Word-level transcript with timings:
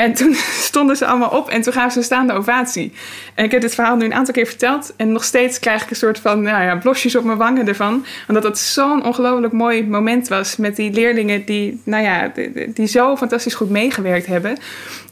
En 0.00 0.14
toen 0.14 0.34
stonden 0.70 0.96
ze 0.96 1.06
allemaal 1.06 1.28
op 1.28 1.48
en 1.48 1.62
toen 1.62 1.72
gaven 1.72 1.92
ze 1.92 1.98
een 1.98 2.04
staande 2.04 2.32
ovatie. 2.32 2.92
En 3.34 3.44
ik 3.44 3.50
heb 3.50 3.60
dit 3.60 3.74
verhaal 3.74 3.96
nu 3.96 4.04
een 4.04 4.14
aantal 4.14 4.34
keer 4.34 4.46
verteld. 4.46 4.92
En 4.96 5.12
nog 5.12 5.24
steeds 5.24 5.58
krijg 5.58 5.82
ik 5.82 5.90
een 5.90 5.96
soort 5.96 6.18
van 6.18 6.42
nou 6.42 6.64
ja, 6.64 6.76
blosjes 6.76 7.16
op 7.16 7.24
mijn 7.24 7.38
wangen 7.38 7.68
ervan. 7.68 8.04
Omdat 8.28 8.42
het 8.42 8.58
zo'n 8.58 9.04
ongelooflijk 9.04 9.52
mooi 9.52 9.86
moment 9.86 10.28
was 10.28 10.56
met 10.56 10.76
die 10.76 10.92
leerlingen 10.92 11.44
die, 11.44 11.80
nou 11.84 12.04
ja, 12.04 12.32
die, 12.34 12.72
die 12.72 12.86
zo 12.86 13.16
fantastisch 13.16 13.54
goed 13.54 13.70
meegewerkt 13.70 14.26
hebben. 14.26 14.58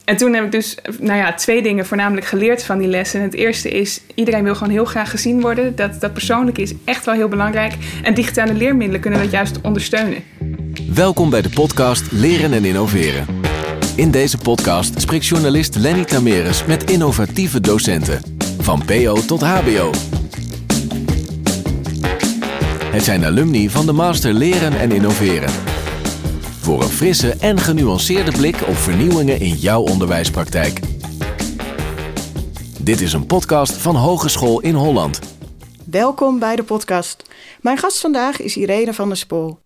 En 0.05 0.17
toen 0.17 0.33
heb 0.33 0.43
ik 0.43 0.51
dus 0.51 0.77
nou 0.99 1.17
ja, 1.17 1.33
twee 1.33 1.61
dingen 1.61 1.85
voornamelijk 1.85 2.25
geleerd 2.25 2.63
van 2.63 2.77
die 2.77 2.87
lessen. 2.87 3.21
Het 3.21 3.33
eerste 3.33 3.69
is, 3.69 4.01
iedereen 4.15 4.43
wil 4.43 4.55
gewoon 4.55 4.73
heel 4.73 4.85
graag 4.85 5.09
gezien 5.09 5.41
worden. 5.41 5.75
Dat, 5.75 6.01
dat 6.01 6.13
persoonlijke 6.13 6.61
is 6.61 6.73
echt 6.85 7.05
wel 7.05 7.15
heel 7.15 7.27
belangrijk. 7.27 7.73
En 8.03 8.13
digitale 8.13 8.53
leermiddelen 8.53 9.01
kunnen 9.01 9.19
dat 9.19 9.31
juist 9.31 9.61
ondersteunen. 9.61 10.23
Welkom 10.93 11.29
bij 11.29 11.41
de 11.41 11.49
podcast 11.49 12.11
Leren 12.11 12.53
en 12.53 12.65
Innoveren. 12.65 13.58
In 13.99 14.11
deze 14.11 14.37
podcast 14.37 15.01
spreekt 15.01 15.25
journalist 15.25 15.75
Lenny 15.75 16.05
Tameres 16.05 16.65
met 16.65 16.91
innovatieve 16.91 17.59
docenten. 17.59 18.21
Van 18.59 18.85
PO 18.85 19.13
tot 19.13 19.41
HBO. 19.41 19.91
Het 22.91 23.03
zijn 23.03 23.25
alumni 23.25 23.69
van 23.69 23.85
de 23.85 23.91
Master 23.91 24.33
Leren 24.33 24.79
en 24.79 24.91
Innoveren. 24.91 25.49
Voor 26.59 26.81
een 26.81 26.89
frisse 26.89 27.35
en 27.39 27.59
genuanceerde 27.59 28.31
blik 28.31 28.67
op 28.67 28.75
vernieuwingen 28.75 29.39
in 29.39 29.55
jouw 29.55 29.81
onderwijspraktijk. 29.81 30.79
Dit 32.81 33.01
is 33.01 33.13
een 33.13 33.25
podcast 33.25 33.73
van 33.73 33.95
Hogeschool 33.95 34.59
in 34.59 34.75
Holland. 34.75 35.19
Welkom 35.85 36.39
bij 36.39 36.55
de 36.55 36.63
podcast. 36.63 37.23
Mijn 37.61 37.77
gast 37.77 37.99
vandaag 37.99 38.39
is 38.41 38.57
Irene 38.57 38.93
van 38.93 39.07
der 39.07 39.17
Spool. 39.17 39.59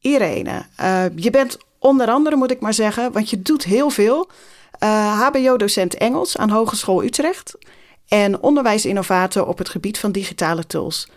Irene, 0.00 0.66
uh, 0.80 1.04
je 1.16 1.30
bent 1.30 1.58
onder 1.78 2.08
andere, 2.08 2.36
moet 2.36 2.50
ik 2.50 2.60
maar 2.60 2.74
zeggen, 2.74 3.12
want 3.12 3.30
je 3.30 3.42
doet 3.42 3.64
heel 3.64 3.90
veel. 3.90 4.28
HBO-docent 5.14 5.94
Engels 5.94 6.36
aan 6.36 6.50
Hogeschool 6.50 7.02
Utrecht 7.02 7.54
en 8.08 8.40
onderwijsinnovator 8.40 9.46
op 9.46 9.58
het 9.58 9.68
gebied 9.68 9.98
van 9.98 10.12
digitale 10.12 10.66
tools. 10.66 11.08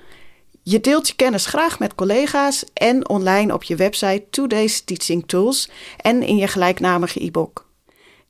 Je 0.63 0.79
deelt 0.79 1.07
je 1.07 1.15
kennis 1.15 1.45
graag 1.45 1.79
met 1.79 1.95
collega's 1.95 2.63
en 2.73 3.09
online 3.09 3.53
op 3.53 3.63
je 3.63 3.75
website 3.75 4.23
Today's 4.29 4.81
Teaching 4.81 5.23
Tools 5.27 5.69
en 5.97 6.23
in 6.23 6.35
je 6.35 6.47
gelijknamige 6.47 7.23
e-book. 7.23 7.69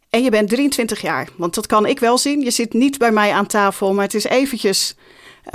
En 0.10 0.24
je 0.24 0.30
bent 0.30 0.50
23 0.50 1.02
jaar, 1.02 1.30
want 1.38 1.56
dat 1.56 1.68
kan 1.68 1.86
ik 1.86 2.00
wel 2.00 2.18
zien. 2.18 2.42
Je 2.42 2.52
zit 2.52 2.74
niet 2.74 2.98
bij 2.98 3.12
mij 3.12 3.32
aan 3.32 3.48
tafel, 3.48 3.94
maar 3.94 4.04
het 4.04 4.14
is 4.14 4.24
eventjes 4.24 4.96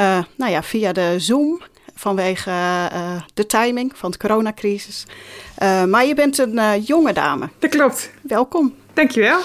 uh, 0.00 0.24
nou 0.36 0.50
ja, 0.50 0.62
via 0.62 0.92
de 0.92 1.14
Zoom 1.18 1.60
vanwege 1.98 2.50
uh, 2.50 3.22
de 3.34 3.46
timing 3.46 3.92
van 3.94 4.10
de 4.10 4.16
coronacrisis. 4.18 5.06
Uh, 5.62 5.84
maar 5.84 6.04
je 6.04 6.14
bent 6.14 6.38
een 6.38 6.82
jonge 6.82 7.12
dame. 7.12 7.48
Dat 7.58 7.70
klopt. 7.70 8.10
Welkom. 8.22 8.74
Dankjewel. 8.92 9.40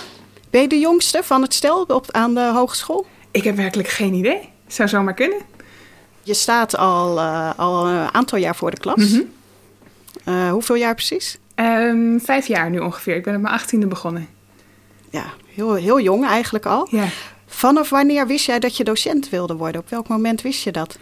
Ben 0.50 0.62
je 0.62 0.68
de 0.68 0.80
jongste 0.80 1.24
van 1.24 1.42
het 1.42 1.54
stel 1.54 1.84
op, 1.84 2.12
aan 2.12 2.34
de 2.34 2.52
hogeschool? 2.54 3.06
Ik 3.32 3.44
heb 3.44 3.56
werkelijk 3.56 3.90
geen 3.90 4.14
idee. 4.14 4.50
Zou 4.68 4.90
zomaar 4.90 5.14
kunnen. 5.14 5.38
Je 6.24 6.34
staat 6.34 6.78
al, 6.78 7.22
al 7.58 7.88
een 7.88 8.14
aantal 8.14 8.38
jaar 8.38 8.56
voor 8.56 8.72
de 8.72 8.78
klas. 8.78 8.96
Mm 8.96 9.08
-hmm. 9.08 9.32
uh, 10.34 10.52
hoeveel 10.52 10.76
jaar 10.76 10.96
precies? 10.96 11.38
Um, 11.56 12.20
vijf 12.24 12.48
jaar 12.48 12.70
nu 12.70 12.80
ongeveer. 12.80 13.16
Ik 13.16 13.24
ben 13.24 13.36
op 13.36 13.42
mijn 13.42 13.54
achttiende 13.54 13.88
begonnen. 13.88 14.28
Ja, 15.10 15.26
heel, 15.54 15.74
heel 15.74 16.00
jong 16.00 16.26
eigenlijk 16.26 16.66
al. 16.66 16.88
Ja. 16.92 17.06
Vanaf 17.54 17.90
wanneer 17.90 18.28
wist 18.28 18.46
jij 18.46 18.60
dat 18.60 18.78
je 18.78 18.84
docent 18.84 19.30
wilde 19.30 19.56
worden? 19.56 19.82
Op 19.82 19.90
welk 19.90 20.08
moment 20.08 20.42
wist 20.42 20.64
je 20.64 20.72
dat? 20.72 20.98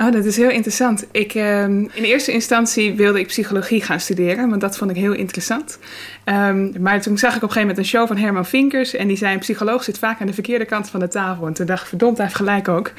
Oh, 0.00 0.12
dat 0.12 0.24
is 0.24 0.36
heel 0.36 0.50
interessant. 0.50 1.06
Ik, 1.10 1.34
um, 1.34 1.90
in 1.94 2.02
eerste 2.02 2.32
instantie 2.32 2.94
wilde 2.94 3.18
ik 3.18 3.26
psychologie 3.26 3.82
gaan 3.82 4.00
studeren, 4.00 4.48
want 4.48 4.60
dat 4.60 4.76
vond 4.76 4.90
ik 4.90 4.96
heel 4.96 5.12
interessant. 5.12 5.78
Um, 6.24 6.72
maar 6.80 7.00
toen 7.00 7.18
zag 7.18 7.30
ik 7.30 7.36
op 7.36 7.42
een 7.42 7.48
gegeven 7.48 7.60
moment 7.60 7.78
een 7.78 7.98
show 7.98 8.06
van 8.06 8.16
Herman 8.16 8.46
Vinkers 8.46 8.94
en 8.94 9.08
die 9.08 9.16
zei: 9.16 9.32
een 9.32 9.38
psycholoog 9.38 9.84
zit 9.84 9.98
vaak 9.98 10.20
aan 10.20 10.26
de 10.26 10.32
verkeerde 10.32 10.64
kant 10.64 10.90
van 10.90 11.00
de 11.00 11.08
tafel. 11.08 11.46
En 11.46 11.52
toen 11.52 11.66
dacht 11.66 11.82
ik: 11.82 11.88
verdomd, 11.88 12.16
hij 12.16 12.26
heeft 12.26 12.38
gelijk 12.38 12.68
ook. 12.68 12.92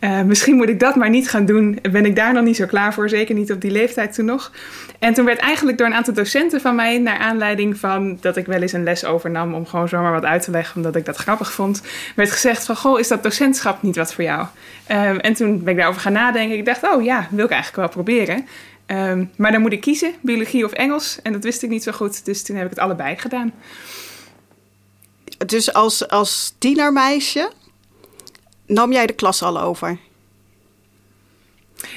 Uh, 0.00 0.22
misschien 0.22 0.56
moet 0.56 0.68
ik 0.68 0.80
dat 0.80 0.96
maar 0.96 1.10
niet 1.10 1.30
gaan 1.30 1.46
doen. 1.46 1.78
Ben 1.92 2.04
ik 2.04 2.16
daar 2.16 2.32
nog 2.32 2.44
niet 2.44 2.56
zo 2.56 2.66
klaar 2.66 2.94
voor? 2.94 3.08
Zeker 3.08 3.34
niet 3.34 3.52
op 3.52 3.60
die 3.60 3.70
leeftijd 3.70 4.14
toen 4.14 4.24
nog. 4.24 4.52
En 4.98 5.14
toen 5.14 5.24
werd 5.24 5.38
eigenlijk 5.38 5.78
door 5.78 5.86
een 5.86 5.94
aantal 5.94 6.14
docenten 6.14 6.60
van 6.60 6.74
mij, 6.74 6.98
naar 6.98 7.18
aanleiding 7.18 7.78
van 7.78 8.18
dat 8.20 8.36
ik 8.36 8.46
wel 8.46 8.60
eens 8.62 8.72
een 8.72 8.82
les 8.82 9.04
overnam 9.04 9.54
om 9.54 9.66
gewoon 9.66 9.88
zomaar 9.88 10.12
wat 10.12 10.24
uit 10.24 10.42
te 10.42 10.50
leggen, 10.50 10.76
omdat 10.76 10.96
ik 10.96 11.04
dat 11.04 11.16
grappig 11.16 11.52
vond, 11.52 11.82
werd 12.14 12.30
gezegd 12.40 12.64
van, 12.64 12.76
goh, 12.76 12.98
is 12.98 13.08
dat 13.08 13.22
docentschap 13.22 13.82
niet 13.82 13.96
wat 13.96 14.14
voor 14.14 14.24
jou? 14.24 14.46
Um, 14.90 15.18
en 15.18 15.34
toen 15.34 15.62
ben 15.62 15.72
ik 15.72 15.78
daarover 15.78 16.00
gaan 16.00 16.12
nadenken. 16.12 16.56
Ik 16.56 16.64
dacht, 16.64 16.82
oh 16.82 17.04
ja, 17.04 17.28
wil 17.30 17.44
ik 17.44 17.50
eigenlijk 17.50 17.92
wel 17.92 18.04
proberen. 18.04 18.46
Um, 18.86 19.30
maar 19.36 19.52
dan 19.52 19.60
moet 19.60 19.72
ik 19.72 19.80
kiezen, 19.80 20.14
biologie 20.20 20.64
of 20.64 20.72
Engels. 20.72 21.18
En 21.22 21.32
dat 21.32 21.42
wist 21.44 21.62
ik 21.62 21.70
niet 21.70 21.82
zo 21.82 21.92
goed, 21.92 22.24
dus 22.24 22.42
toen 22.42 22.56
heb 22.56 22.64
ik 22.64 22.70
het 22.70 22.78
allebei 22.78 23.16
gedaan. 23.16 23.52
Dus 25.46 25.72
als, 25.72 26.08
als 26.08 26.54
tienermeisje 26.58 27.50
nam 28.66 28.92
jij 28.92 29.06
de 29.06 29.12
klas 29.12 29.42
al 29.42 29.60
over? 29.60 29.98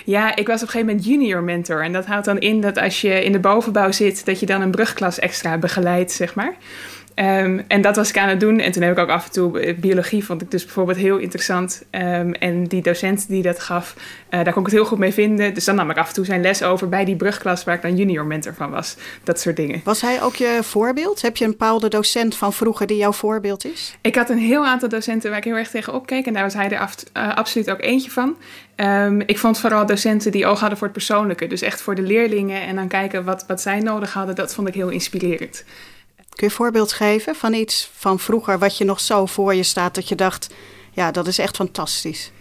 Ja, 0.06 0.36
ik 0.36 0.48
was 0.48 0.56
op 0.56 0.62
een 0.62 0.70
gegeven 0.70 0.86
moment 0.86 1.06
junior 1.06 1.44
mentor. 1.44 1.84
En 1.84 1.94
dat 1.94 2.06
houdt 2.06 2.26
dan 2.26 2.40
in 2.40 2.62
dat 2.62 2.78
als 2.78 3.02
je 3.02 3.24
in 3.24 3.32
de 3.32 3.40
bovenbouw 3.40 3.92
zit, 3.92 4.26
dat 4.26 4.40
je 4.40 4.46
dan 4.46 4.62
een 4.62 4.72
brugklas 4.72 5.20
extra 5.20 5.58
begeleidt, 5.58 6.12
zeg 6.12 6.36
maar. 6.36 6.56
Um, 7.22 7.64
en 7.68 7.82
dat 7.82 7.96
was 7.96 8.10
ik 8.10 8.18
aan 8.18 8.30
het 8.30 8.40
doen. 8.40 8.60
En 8.60 8.72
toen 8.72 8.82
heb 8.82 8.92
ik 8.92 9.00
ook 9.00 9.10
af 9.10 9.26
en 9.26 9.32
toe 9.32 9.76
biologie, 9.80 10.26
vond 10.26 10.42
ik 10.42 10.52
dus 10.52 10.64
bijvoorbeeld 10.64 10.98
heel 10.98 11.18
interessant. 11.18 11.84
Um, 11.92 12.34
en 12.34 12.64
die 12.64 12.82
docent 12.82 13.28
die 13.28 13.42
dat 13.42 13.60
gaf, 13.60 13.96
uh, 13.98 14.44
daar 14.44 14.54
kon 14.54 14.62
ik 14.62 14.68
het 14.68 14.78
heel 14.78 14.86
goed 14.86 14.98
mee 14.98 15.14
vinden. 15.14 15.54
Dus 15.54 15.66
dan 15.66 15.76
nam 15.76 15.90
ik 15.90 15.98
af 15.98 16.08
en 16.08 16.14
toe 16.14 16.26
zijn 16.26 16.42
les 16.42 16.64
over 16.64 16.90
bij 16.90 17.06
die 17.06 17.16
brugklas 17.16 17.64
waar 17.64 17.76
ik 17.76 17.82
dan 17.82 17.96
junior 17.96 18.26
mentor 18.26 18.54
van 18.54 18.70
was. 18.70 18.96
Dat 19.24 19.40
soort 19.40 19.56
dingen. 19.56 19.82
Was 19.84 20.02
hij 20.02 20.22
ook 20.22 20.36
je 20.36 20.60
voorbeeld? 20.62 21.22
Heb 21.22 21.38
je 21.38 21.46
een 21.46 21.52
bepaalde 21.52 21.90
docent 21.90 22.36
van 22.36 22.54
vroeger 22.54 22.88
die 22.88 22.98
jouw 22.98 23.12
voorbeeld 23.12 23.66
is? 23.66 23.98
Ik 24.02 24.16
had 24.16 24.30
een 24.30 24.38
heel 24.38 24.66
aantal 24.66 24.90
docenten 24.90 25.30
waar 25.30 25.40
ik 25.40 25.46
heel 25.46 25.58
erg 25.58 25.70
tegen 25.70 25.94
opkeek. 25.94 26.26
En 26.26 26.34
daar 26.34 26.44
was 26.44 26.54
hij 26.54 26.70
er 26.70 26.80
af, 26.80 26.96
uh, 27.18 27.36
absoluut 27.36 27.72
ook 27.72 27.82
eentje 27.82 28.12
van. 28.12 28.36
Um, 28.76 29.22
ik 29.26 29.38
vond 29.38 29.60
vooral 29.60 29.86
docenten 29.86 30.32
die 30.32 30.46
oog 30.46 30.60
hadden 30.60 30.78
voor 30.78 30.88
het 30.88 30.96
persoonlijke. 30.96 31.48
Dus 31.48 31.62
echt 31.62 31.82
voor 31.82 31.96
de 31.96 32.02
leerlingen 32.02 32.62
en 32.62 32.76
dan 32.76 32.88
kijken 32.88 33.24
wat, 33.24 33.46
wat 33.48 33.62
zij 33.62 33.80
nodig 33.80 34.14
hadden. 34.14 34.36
Dat 34.36 34.54
vond 34.54 34.68
ik 34.68 34.74
heel 34.74 34.90
inspirerend. 34.90 35.64
Kun 36.36 36.48
je 36.48 36.54
een 36.54 36.60
voorbeeld 36.60 36.92
geven 36.92 37.36
van 37.36 37.54
iets 37.54 37.92
van 37.96 38.20
vroeger 38.20 38.60
wat 38.60 38.78
je 38.78 38.86
nog 38.86 39.00
zo 39.00 39.26
voor 39.26 39.56
je 39.56 39.64
staat 39.64 39.96
dat 39.96 40.10
je 40.10 40.16
dacht, 40.16 40.54
ja, 40.92 41.12
dat 41.12 41.28
is 41.28 41.38
echt 41.38 41.56
fantastisch? 41.56 42.32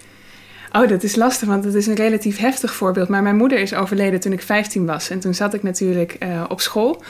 Oh, 0.72 0.88
dat 0.88 1.02
is 1.02 1.16
lastig, 1.16 1.48
want 1.48 1.64
het 1.64 1.74
is 1.74 1.86
een 1.86 1.94
relatief 1.94 2.38
heftig 2.38 2.74
voorbeeld. 2.74 3.08
Maar 3.08 3.22
mijn 3.22 3.36
moeder 3.36 3.58
is 3.58 3.74
overleden 3.74 4.20
toen 4.20 4.32
ik 4.32 4.42
15 4.42 4.86
was. 4.86 5.10
En 5.10 5.20
toen 5.20 5.34
zat 5.34 5.54
ik 5.54 5.62
natuurlijk 5.62 6.16
uh, 6.22 6.44
op 6.48 6.60
school. 6.60 7.02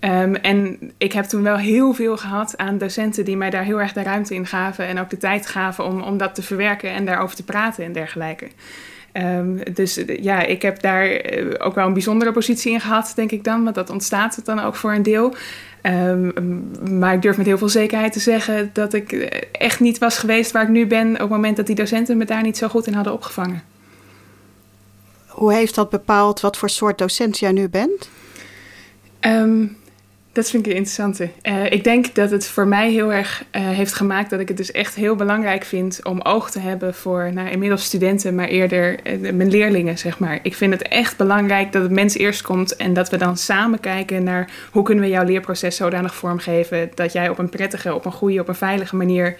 Um, 0.00 0.34
en 0.34 0.78
ik 0.98 1.12
heb 1.12 1.24
toen 1.24 1.42
wel 1.42 1.56
heel 1.56 1.94
veel 1.94 2.16
gehad 2.16 2.56
aan 2.56 2.78
docenten 2.78 3.24
die 3.24 3.36
mij 3.36 3.50
daar 3.50 3.64
heel 3.64 3.80
erg 3.80 3.92
de 3.92 4.02
ruimte 4.02 4.34
in 4.34 4.46
gaven. 4.46 4.86
En 4.86 5.00
ook 5.00 5.10
de 5.10 5.16
tijd 5.16 5.46
gaven 5.46 5.84
om, 5.84 6.02
om 6.02 6.16
dat 6.16 6.34
te 6.34 6.42
verwerken 6.42 6.90
en 6.90 7.04
daarover 7.04 7.36
te 7.36 7.44
praten 7.44 7.84
en 7.84 7.92
dergelijke. 7.92 8.48
Um, 9.18 9.60
dus 9.74 10.00
ja, 10.20 10.42
ik 10.42 10.62
heb 10.62 10.80
daar 10.80 11.20
ook 11.58 11.74
wel 11.74 11.86
een 11.86 11.92
bijzondere 11.92 12.32
positie 12.32 12.72
in 12.72 12.80
gehad, 12.80 13.12
denk 13.14 13.30
ik 13.30 13.44
dan. 13.44 13.64
Want 13.64 13.74
dat 13.74 13.90
ontstaat 13.90 14.44
dan 14.44 14.60
ook 14.60 14.74
voor 14.74 14.92
een 14.92 15.02
deel. 15.02 15.34
Um, 15.82 16.70
maar 16.98 17.14
ik 17.14 17.22
durf 17.22 17.36
met 17.36 17.46
heel 17.46 17.58
veel 17.58 17.68
zekerheid 17.68 18.12
te 18.12 18.20
zeggen 18.20 18.70
dat 18.72 18.92
ik 18.92 19.12
echt 19.52 19.80
niet 19.80 19.98
was 19.98 20.18
geweest 20.18 20.50
waar 20.50 20.62
ik 20.62 20.68
nu 20.68 20.86
ben 20.86 21.12
op 21.12 21.18
het 21.18 21.28
moment 21.28 21.56
dat 21.56 21.66
die 21.66 21.74
docenten 21.74 22.16
me 22.16 22.24
daar 22.24 22.42
niet 22.42 22.56
zo 22.56 22.68
goed 22.68 22.86
in 22.86 22.94
hadden 22.94 23.12
opgevangen. 23.12 23.62
Hoe 25.26 25.52
heeft 25.52 25.74
dat 25.74 25.90
bepaald 25.90 26.40
wat 26.40 26.56
voor 26.56 26.70
soort 26.70 26.98
docent 26.98 27.38
jij 27.38 27.52
nu 27.52 27.68
bent? 27.68 28.08
Um, 29.20 29.76
dat 30.38 30.50
vind 30.50 30.66
ik 30.66 30.72
een 30.72 30.78
interessante. 30.78 31.28
Uh, 31.42 31.72
ik 31.72 31.84
denk 31.84 32.14
dat 32.14 32.30
het 32.30 32.46
voor 32.46 32.66
mij 32.66 32.90
heel 32.90 33.12
erg 33.12 33.44
uh, 33.52 33.68
heeft 33.68 33.92
gemaakt 33.92 34.30
dat 34.30 34.40
ik 34.40 34.48
het 34.48 34.56
dus 34.56 34.72
echt 34.72 34.94
heel 34.94 35.16
belangrijk 35.16 35.64
vind 35.64 36.00
om 36.02 36.20
oog 36.20 36.50
te 36.50 36.60
hebben 36.60 36.94
voor 36.94 37.30
nou, 37.32 37.48
inmiddels 37.48 37.84
studenten, 37.84 38.34
maar 38.34 38.48
eerder 38.48 38.98
uh, 39.06 39.32
mijn 39.32 39.50
leerlingen, 39.50 39.98
zeg 39.98 40.18
maar. 40.18 40.38
Ik 40.42 40.54
vind 40.54 40.72
het 40.72 40.82
echt 40.82 41.16
belangrijk 41.16 41.72
dat 41.72 41.82
het 41.82 41.90
mens 41.90 42.16
eerst 42.16 42.42
komt 42.42 42.76
en 42.76 42.92
dat 42.92 43.10
we 43.10 43.16
dan 43.16 43.36
samen 43.36 43.80
kijken 43.80 44.22
naar 44.22 44.50
hoe 44.70 44.82
kunnen 44.82 45.04
we 45.04 45.10
jouw 45.10 45.24
leerproces 45.24 45.76
zodanig 45.76 46.14
vormgeven 46.14 46.90
dat 46.94 47.12
jij 47.12 47.28
op 47.28 47.38
een 47.38 47.48
prettige, 47.48 47.94
op 47.94 48.04
een 48.04 48.12
goede, 48.12 48.40
op 48.40 48.48
een 48.48 48.54
veilige 48.54 48.96
manier 48.96 49.36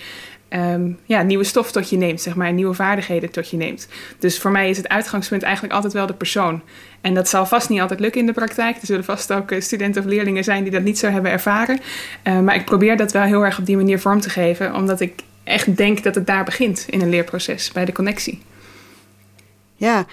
Um, 0.51 0.99
ja, 1.05 1.23
nieuwe 1.23 1.45
stof 1.45 1.73
tot 1.73 1.91
je 1.91 1.97
neemt, 1.97 2.21
zeg 2.21 2.35
maar, 2.35 2.53
nieuwe 2.53 2.75
vaardigheden 2.75 3.31
tot 3.31 3.51
je 3.51 3.57
neemt. 3.57 3.89
Dus 4.19 4.39
voor 4.39 4.51
mij 4.51 4.71
is 4.71 4.77
het 4.77 4.89
uitgangspunt 4.89 5.43
eigenlijk 5.43 5.75
altijd 5.75 5.93
wel 5.93 6.07
de 6.07 6.15
persoon. 6.15 6.63
En 7.01 7.15
dat 7.15 7.29
zal 7.29 7.47
vast 7.47 7.69
niet 7.69 7.81
altijd 7.81 8.01
lukken 8.01 8.21
in 8.21 8.27
de 8.27 8.33
praktijk. 8.33 8.77
Er 8.77 8.87
zullen 8.87 9.05
vast 9.05 9.33
ook 9.33 9.55
studenten 9.59 10.03
of 10.03 10.09
leerlingen 10.09 10.45
zijn 10.45 10.63
die 10.63 10.73
dat 10.73 10.83
niet 10.83 10.99
zo 10.99 11.09
hebben 11.09 11.31
ervaren. 11.31 11.81
Uh, 12.25 12.41
maar 12.41 12.55
ik 12.55 12.65
probeer 12.65 12.97
dat 12.97 13.13
wel 13.13 13.23
heel 13.23 13.45
erg 13.45 13.59
op 13.59 13.67
die 13.67 13.77
manier 13.77 14.01
vorm 14.01 14.21
te 14.21 14.31
geven, 14.31 14.75
omdat 14.75 15.01
ik 15.01 15.13
echt 15.45 15.77
denk 15.77 16.03
dat 16.03 16.15
het 16.15 16.27
daar 16.27 16.45
begint 16.45 16.87
in 16.91 17.01
een 17.01 17.09
leerproces, 17.09 17.73
bij 17.73 17.85
de 17.85 17.93
connectie. 17.93 18.43
Ja, 19.81 20.07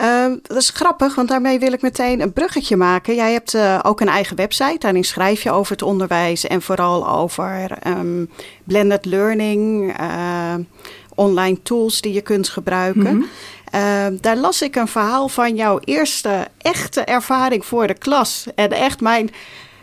uh, 0.00 0.36
dat 0.42 0.56
is 0.56 0.70
grappig, 0.70 1.14
want 1.14 1.28
daarmee 1.28 1.58
wil 1.58 1.72
ik 1.72 1.82
meteen 1.82 2.20
een 2.20 2.32
bruggetje 2.32 2.76
maken. 2.76 3.14
Jij 3.14 3.32
hebt 3.32 3.54
uh, 3.54 3.78
ook 3.82 4.00
een 4.00 4.08
eigen 4.08 4.36
website, 4.36 4.78
daarin 4.78 5.04
schrijf 5.04 5.42
je 5.42 5.50
over 5.50 5.72
het 5.72 5.82
onderwijs 5.82 6.46
en 6.46 6.62
vooral 6.62 7.08
over 7.08 7.78
um, 7.86 8.30
blended 8.64 9.04
learning, 9.04 9.94
uh, 10.00 10.54
online 11.14 11.62
tools 11.62 12.00
die 12.00 12.12
je 12.12 12.20
kunt 12.20 12.48
gebruiken. 12.48 13.16
Mm 13.16 13.26
-hmm. 13.70 14.18
daar 14.20 14.36
las 14.36 14.62
ik 14.62 14.76
een 14.76 14.88
verhaal 14.88 15.28
van 15.28 15.56
jouw 15.56 15.80
eerste 15.84 16.48
echte 16.58 17.00
ervaring 17.00 17.64
voor 17.64 17.86
de 17.86 17.98
klas. 17.98 18.46
En 18.54 18.70
echt, 18.70 19.00
mijn, 19.00 19.30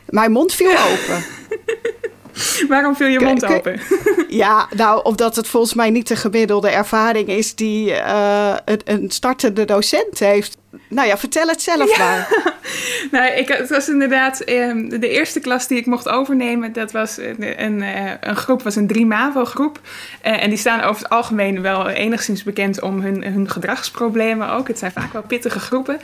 mijn 0.05 0.31
mond 0.31 0.53
viel 0.53 0.71
open. 0.71 1.38
Waarom 2.69 2.95
viel 2.95 3.07
je 3.07 3.19
mond 3.19 3.45
open? 3.45 3.79
ja, 4.43 4.67
nou, 4.75 5.03
omdat 5.03 5.35
het 5.35 5.47
volgens 5.47 5.73
mij 5.73 5.89
niet 5.89 6.07
de 6.07 6.15
gemiddelde 6.15 6.69
ervaring 6.69 7.27
is 7.27 7.55
die 7.55 7.89
uh, 7.89 8.55
een, 8.65 8.81
een 8.83 9.11
startende 9.11 9.65
docent 9.65 10.19
heeft. 10.19 10.57
Nou 10.87 11.07
ja, 11.07 11.17
vertel 11.17 11.47
het 11.47 11.61
zelf 11.61 11.97
maar. 11.97 12.27
nou, 13.11 13.33
ik, 13.33 13.47
het 13.47 13.69
was 13.69 13.89
inderdaad 13.89 14.39
ehm, 14.39 14.89
de 14.89 15.09
eerste 15.09 15.39
klas 15.39 15.67
die 15.67 15.77
ik 15.77 15.85
mocht 15.85 16.09
overnemen. 16.09 16.73
Dat 16.73 16.91
was 16.91 17.17
een, 17.17 17.63
een, 17.63 17.81
eh, 17.81 18.11
een 18.21 18.35
groep, 18.35 18.61
was 18.63 18.75
een 18.75 18.87
drie 18.87 19.05
MAVO-groep. 19.05 19.79
Uh, 20.25 20.43
en 20.43 20.49
die 20.49 20.57
staan 20.57 20.81
over 20.81 21.01
het 21.01 21.11
algemeen 21.11 21.61
wel 21.61 21.89
enigszins 21.89 22.43
bekend 22.43 22.81
om 22.81 23.01
hun, 23.01 23.23
hun 23.23 23.49
gedragsproblemen 23.49 24.49
ook. 24.49 24.67
Het 24.67 24.79
zijn 24.79 24.91
vaak 24.91 25.13
wel 25.13 25.21
pittige 25.21 25.59
groepen. 25.59 25.99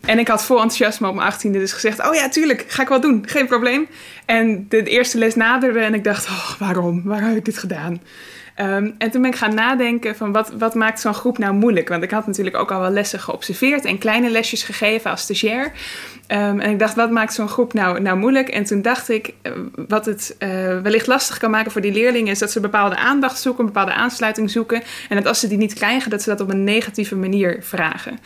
En 0.00 0.18
ik 0.18 0.28
had 0.28 0.44
vol 0.44 0.56
enthousiasme 0.56 1.08
op 1.08 1.14
mijn 1.14 1.26
achttiende 1.26 1.58
dus 1.58 1.72
gezegd... 1.72 2.06
oh 2.06 2.14
ja, 2.14 2.28
tuurlijk, 2.28 2.64
ga 2.68 2.82
ik 2.82 2.88
wel 2.88 3.00
doen, 3.00 3.24
geen 3.26 3.46
probleem. 3.46 3.86
En 4.24 4.66
de, 4.68 4.82
de 4.82 4.90
eerste 4.90 5.18
les 5.18 5.34
naderde 5.34 5.80
en 5.80 5.94
ik 5.94 6.04
dacht... 6.04 6.26
Oh, 6.26 6.52
waarom? 6.58 7.02
Waarom 7.04 7.28
heb 7.28 7.36
ik 7.36 7.44
dit 7.44 7.58
gedaan? 7.58 8.00
Ehm, 8.54 8.90
en 8.98 9.10
toen 9.10 9.22
ben 9.22 9.30
ik 9.30 9.36
gaan 9.36 9.54
nadenken 9.54 10.16
van 10.16 10.32
wat, 10.32 10.52
wat 10.58 10.74
maakt 10.74 11.00
zo'n 11.00 11.14
groep 11.14 11.38
nou 11.38 11.54
moeilijk? 11.54 11.88
Want 11.88 12.02
ik 12.02 12.10
had 12.10 12.26
natuurlijk 12.26 12.56
ook 12.56 12.70
al 12.70 12.80
wel 12.80 12.90
lessen 12.90 13.20
geobserveerd 13.20 13.84
en 13.84 13.98
kleine 13.98 14.30
lesjes 14.30 14.62
gegeven 14.62 15.10
als 15.10 15.20
stagiair. 15.20 15.72
Um, 16.28 16.60
en 16.60 16.70
ik 16.70 16.78
dacht, 16.78 16.94
wat 16.94 17.10
maakt 17.10 17.34
zo'n 17.34 17.48
groep 17.48 17.72
nou, 17.72 18.00
nou 18.00 18.18
moeilijk? 18.18 18.48
En 18.48 18.64
toen 18.64 18.82
dacht 18.82 19.08
ik, 19.08 19.34
eh, 19.42 19.52
wat 19.86 20.06
het 20.06 20.36
uh, 20.38 20.48
wellicht 20.80 21.06
lastig 21.06 21.38
kan 21.38 21.50
maken 21.50 21.72
voor 21.72 21.80
die 21.80 21.92
leerlingen... 21.92 22.32
is 22.32 22.38
dat 22.38 22.50
ze 22.50 22.60
bepaalde 22.60 22.96
aandacht 22.96 23.40
zoeken, 23.40 23.64
bepaalde 23.64 23.92
aansluiting 23.92 24.50
zoeken. 24.50 24.82
En 25.08 25.16
dat 25.16 25.26
als 25.26 25.40
ze 25.40 25.48
die 25.48 25.58
niet 25.58 25.74
krijgen, 25.74 26.10
dat 26.10 26.22
ze 26.22 26.30
dat 26.30 26.40
op 26.40 26.50
een 26.50 26.64
negatieve 26.64 27.16
manier 27.16 27.56
vragen. 27.60 28.18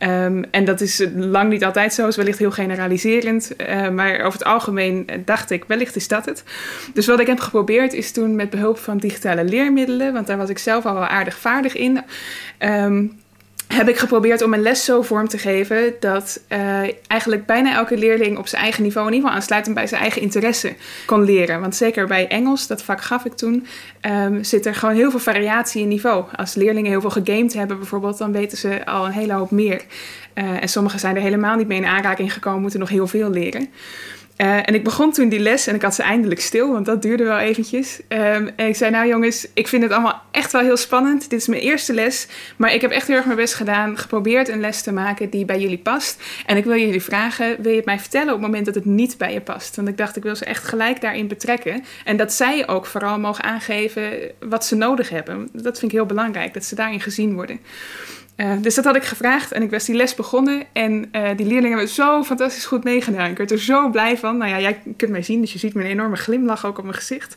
Um, 0.00 0.44
en 0.50 0.64
dat 0.64 0.80
is 0.80 1.04
lang 1.14 1.50
niet 1.50 1.64
altijd 1.64 1.94
zo, 1.94 2.06
is 2.06 2.16
wellicht 2.16 2.38
heel 2.38 2.50
generaliserend. 2.50 3.52
Uh, 3.56 3.88
maar 3.88 4.20
over 4.20 4.38
het 4.38 4.44
algemeen 4.44 5.06
dacht 5.24 5.50
ik, 5.50 5.64
wellicht 5.66 5.96
is 5.96 6.08
dat 6.08 6.24
het. 6.24 6.44
Dus 6.94 7.06
wat 7.06 7.20
ik 7.20 7.26
heb 7.26 7.40
geprobeerd 7.40 7.92
is 7.92 8.12
toen 8.12 8.36
met 8.36 8.50
behulp 8.50 8.78
van 8.78 8.98
digitale 8.98 9.44
leermiddelen... 9.44 9.71
want 10.12 10.26
daar 10.26 10.36
was 10.36 10.48
ik 10.48 10.58
zelf 10.58 10.86
al 10.86 10.94
wel 10.94 11.06
aardig 11.06 11.38
vaardig 11.38 11.76
in... 11.76 12.02
Um, 12.58 13.20
heb 13.74 13.88
ik 13.88 13.98
geprobeerd 13.98 14.42
om 14.42 14.54
een 14.54 14.62
les 14.62 14.84
zo 14.84 15.02
vorm 15.02 15.28
te 15.28 15.38
geven 15.38 15.94
dat 16.00 16.40
uh, 16.48 16.58
eigenlijk 17.06 17.46
bijna 17.46 17.74
elke 17.74 17.96
leerling 17.96 18.38
op 18.38 18.46
zijn 18.46 18.62
eigen 18.62 18.82
niveau, 18.82 19.06
in 19.06 19.12
ieder 19.12 19.28
geval 19.28 19.42
aansluitend 19.42 19.74
bij 19.74 19.86
zijn 19.86 20.00
eigen 20.00 20.22
interesse, 20.22 20.74
kon 21.06 21.24
leren. 21.24 21.60
Want 21.60 21.76
zeker 21.76 22.06
bij 22.06 22.28
Engels, 22.28 22.66
dat 22.66 22.82
vak 22.82 23.00
gaf 23.00 23.24
ik 23.24 23.32
toen, 23.32 23.66
um, 24.00 24.44
zit 24.44 24.66
er 24.66 24.74
gewoon 24.74 24.94
heel 24.94 25.10
veel 25.10 25.20
variatie 25.20 25.82
in 25.82 25.88
niveau. 25.88 26.24
Als 26.36 26.54
leerlingen 26.54 26.90
heel 26.90 27.00
veel 27.00 27.10
gegamed 27.10 27.52
hebben 27.52 27.78
bijvoorbeeld, 27.78 28.18
dan 28.18 28.32
weten 28.32 28.58
ze 28.58 28.86
al 28.86 29.06
een 29.06 29.12
hele 29.12 29.32
hoop 29.32 29.50
meer. 29.50 29.82
Uh, 30.34 30.62
en 30.62 30.68
sommigen 30.68 31.00
zijn 31.00 31.16
er 31.16 31.22
helemaal 31.22 31.56
niet 31.56 31.68
mee 31.68 31.78
in 31.78 31.86
aanraking 31.86 32.32
gekomen, 32.32 32.60
moeten 32.60 32.80
nog 32.80 32.88
heel 32.88 33.06
veel 33.06 33.30
leren. 33.30 33.68
Uh, 34.42 34.56
en 34.56 34.74
ik 34.74 34.84
begon 34.84 35.12
toen 35.12 35.28
die 35.28 35.40
les 35.40 35.66
en 35.66 35.74
ik 35.74 35.82
had 35.82 35.94
ze 35.94 36.02
eindelijk 36.02 36.40
stil, 36.40 36.72
want 36.72 36.86
dat 36.86 37.02
duurde 37.02 37.24
wel 37.24 37.38
eventjes. 37.38 38.00
Um, 38.08 38.50
en 38.56 38.66
ik 38.66 38.76
zei, 38.76 38.90
nou 38.90 39.08
jongens, 39.08 39.46
ik 39.54 39.68
vind 39.68 39.82
het 39.82 39.92
allemaal 39.92 40.22
echt 40.30 40.52
wel 40.52 40.62
heel 40.62 40.76
spannend. 40.76 41.30
Dit 41.30 41.40
is 41.40 41.46
mijn 41.46 41.62
eerste 41.62 41.92
les, 41.92 42.26
maar 42.56 42.74
ik 42.74 42.80
heb 42.80 42.90
echt 42.90 43.06
heel 43.06 43.16
erg 43.16 43.24
mijn 43.24 43.36
best 43.36 43.54
gedaan. 43.54 43.98
Geprobeerd 43.98 44.48
een 44.48 44.60
les 44.60 44.82
te 44.82 44.92
maken 44.92 45.30
die 45.30 45.44
bij 45.44 45.60
jullie 45.60 45.78
past. 45.78 46.22
En 46.46 46.56
ik 46.56 46.64
wil 46.64 46.76
jullie 46.76 47.02
vragen, 47.02 47.62
wil 47.62 47.70
je 47.70 47.76
het 47.76 47.86
mij 47.86 47.98
vertellen 47.98 48.28
op 48.28 48.32
het 48.32 48.46
moment 48.46 48.66
dat 48.66 48.74
het 48.74 48.84
niet 48.84 49.18
bij 49.18 49.32
je 49.32 49.40
past? 49.40 49.76
Want 49.76 49.88
ik 49.88 49.96
dacht, 49.96 50.16
ik 50.16 50.22
wil 50.22 50.36
ze 50.36 50.44
echt 50.44 50.64
gelijk 50.64 51.00
daarin 51.00 51.28
betrekken. 51.28 51.84
En 52.04 52.16
dat 52.16 52.32
zij 52.32 52.68
ook 52.68 52.86
vooral 52.86 53.18
mogen 53.18 53.44
aangeven 53.44 54.10
wat 54.40 54.64
ze 54.64 54.74
nodig 54.74 55.08
hebben. 55.08 55.48
Dat 55.52 55.78
vind 55.78 55.92
ik 55.92 55.98
heel 55.98 56.06
belangrijk, 56.06 56.54
dat 56.54 56.64
ze 56.64 56.74
daarin 56.74 57.00
gezien 57.00 57.34
worden. 57.34 57.60
Uh, 58.36 58.52
dus 58.60 58.74
dat 58.74 58.84
had 58.84 58.96
ik 58.96 59.02
gevraagd 59.02 59.52
en 59.52 59.62
ik 59.62 59.70
was 59.70 59.84
die 59.84 59.94
les 59.94 60.14
begonnen. 60.14 60.62
En 60.72 60.92
uh, 60.92 61.28
die 61.36 61.46
leerlingen 61.46 61.70
hebben 61.70 61.88
zo 61.88 62.22
fantastisch 62.22 62.66
goed 62.66 62.84
meegedaan. 62.84 63.30
Ik 63.30 63.36
werd 63.36 63.50
er 63.50 63.60
zo 63.60 63.90
blij 63.90 64.18
van. 64.18 64.36
Nou 64.36 64.50
ja, 64.50 64.60
jij 64.60 64.82
kunt 64.96 65.10
mij 65.10 65.22
zien, 65.22 65.40
dus 65.40 65.52
je 65.52 65.58
ziet 65.58 65.74
mijn 65.74 65.86
enorme 65.86 66.16
glimlach 66.16 66.66
ook 66.66 66.78
op 66.78 66.84
mijn 66.84 66.96
gezicht. 66.96 67.36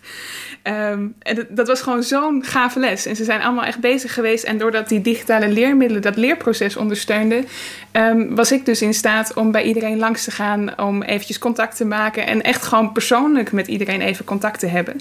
Um, 0.64 1.16
en 1.20 1.48
dat, 1.50 1.68
was 1.68 1.82
gewoon 1.82 2.04
zo'n 2.04 2.44
gave 2.44 2.80
les. 2.80 3.06
En 3.06 3.16
ze 3.16 3.24
zijn 3.24 3.42
allemaal 3.42 3.64
echt 3.64 3.80
bezig 3.80 4.14
geweest. 4.14 4.44
En 4.44 4.58
doordat 4.58 4.90
die 4.90 5.02
digitale 5.02 5.48
leermiddelen 5.48 6.02
dat 6.02 6.16
leerproces 6.16 6.76
ondersteunden, 6.76 7.46
um, 7.92 8.36
was 8.36 8.52
ik 8.52 8.66
dus 8.66 8.82
in 8.82 8.94
staat 8.94 9.34
om 9.34 9.52
bij 9.52 9.64
iedereen 9.64 9.98
langs 9.98 10.24
te 10.24 10.32
gaan, 10.32 10.80
om 10.80 11.02
eventjes 11.02 11.40
contact 11.40 11.78
te 11.78 11.86
maken 11.86 12.28
en 12.28 12.42
echt 12.42 12.64
gewoon 12.64 12.92
persoonlijk 12.92 13.52
met 13.52 13.68
iedereen 13.68 14.02
even 14.02 14.26
contact 14.26 14.60
te 14.60 14.68
hebben. 14.68 14.94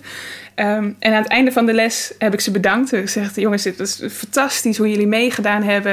Um, 0.57 0.97
en 0.99 1.13
aan 1.13 1.23
het 1.23 1.29
einde 1.29 1.53
van 1.53 1.67
de 1.67 1.73
les 1.73 2.15
heb 2.19 2.33
ik 2.33 2.41
ze 2.41 2.51
bedankt. 2.51 2.93
Ik 2.93 3.01
gezegd, 3.01 3.37
jongens, 3.37 3.63
dit 3.63 3.79
was 3.79 4.03
fantastisch 4.11 4.77
hoe 4.77 4.89
jullie 4.89 5.07
meegedaan 5.07 5.63
hebben. 5.63 5.84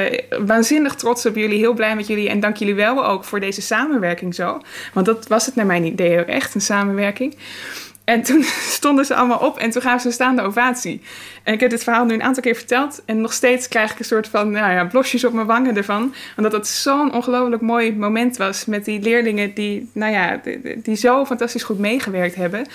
Waanzinnig 0.46 0.94
trots 0.94 1.26
op 1.26 1.36
jullie, 1.36 1.58
heel 1.58 1.74
blij 1.74 1.96
met 1.96 2.06
jullie. 2.06 2.28
En 2.28 2.40
dank 2.40 2.56
jullie 2.56 2.74
wel 2.74 3.06
ook 3.06 3.24
voor 3.24 3.40
deze 3.40 3.62
samenwerking 3.62 4.34
zo. 4.34 4.60
Want 4.92 5.06
dat 5.06 5.26
was 5.26 5.46
het 5.46 5.54
naar 5.54 5.66
mijn 5.66 5.84
idee 5.84 6.20
ook 6.20 6.26
echt, 6.26 6.54
een 6.54 6.60
samenwerking. 6.60 7.36
En 8.04 8.22
toen 8.22 8.42
stonden 8.78 9.04
ze 9.04 9.14
allemaal 9.14 9.38
op 9.38 9.58
en 9.58 9.70
toen 9.70 9.82
gaven 9.82 10.00
ze 10.00 10.06
een 10.06 10.12
staande 10.12 10.42
ovatie. 10.42 11.00
En 11.42 11.54
ik 11.54 11.60
heb 11.60 11.70
dit 11.70 11.82
verhaal 11.82 12.04
nu 12.04 12.14
een 12.14 12.22
aantal 12.22 12.42
keer 12.42 12.54
verteld. 12.54 13.02
En 13.04 13.20
nog 13.20 13.32
steeds 13.32 13.68
krijg 13.68 13.92
ik 13.92 13.98
een 13.98 14.04
soort 14.04 14.28
van 14.28 14.50
nou 14.50 14.72
ja, 14.72 14.84
blosjes 14.84 15.24
op 15.24 15.32
mijn 15.32 15.46
wangen 15.46 15.76
ervan. 15.76 16.14
Omdat 16.36 16.52
het 16.52 16.66
zo'n 16.66 17.14
ongelooflijk 17.14 17.62
mooi 17.62 17.96
moment 17.96 18.36
was 18.36 18.64
met 18.64 18.84
die 18.84 19.00
leerlingen 19.00 19.54
die, 19.54 19.90
nou 19.92 20.12
ja, 20.12 20.40
die 20.76 20.96
zo 20.96 21.24
fantastisch 21.24 21.62
goed 21.62 21.78
meegewerkt 21.78 22.34
hebben. 22.34 22.66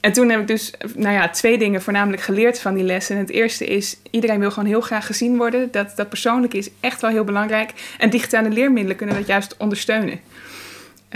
En 0.00 0.12
toen 0.12 0.28
heb 0.28 0.40
ik 0.40 0.46
dus 0.46 0.72
nou 0.94 1.14
ja, 1.14 1.28
twee 1.28 1.58
dingen 1.58 1.82
voornamelijk 1.82 2.22
geleerd 2.22 2.60
van 2.60 2.74
die 2.74 2.84
lessen. 2.84 3.14
En 3.14 3.20
het 3.20 3.30
eerste 3.30 3.66
is, 3.66 3.96
iedereen 4.10 4.40
wil 4.40 4.50
gewoon 4.50 4.68
heel 4.68 4.80
graag 4.80 5.06
gezien 5.06 5.36
worden. 5.36 5.68
Dat, 5.70 5.92
dat 5.96 6.08
persoonlijke 6.08 6.58
is 6.58 6.70
echt 6.80 7.00
wel 7.00 7.10
heel 7.10 7.24
belangrijk. 7.24 7.72
En 7.98 8.10
digitale 8.10 8.50
leermiddelen 8.50 8.96
kunnen 8.96 9.16
dat 9.16 9.26
juist 9.26 9.56
ondersteunen. 9.56 10.20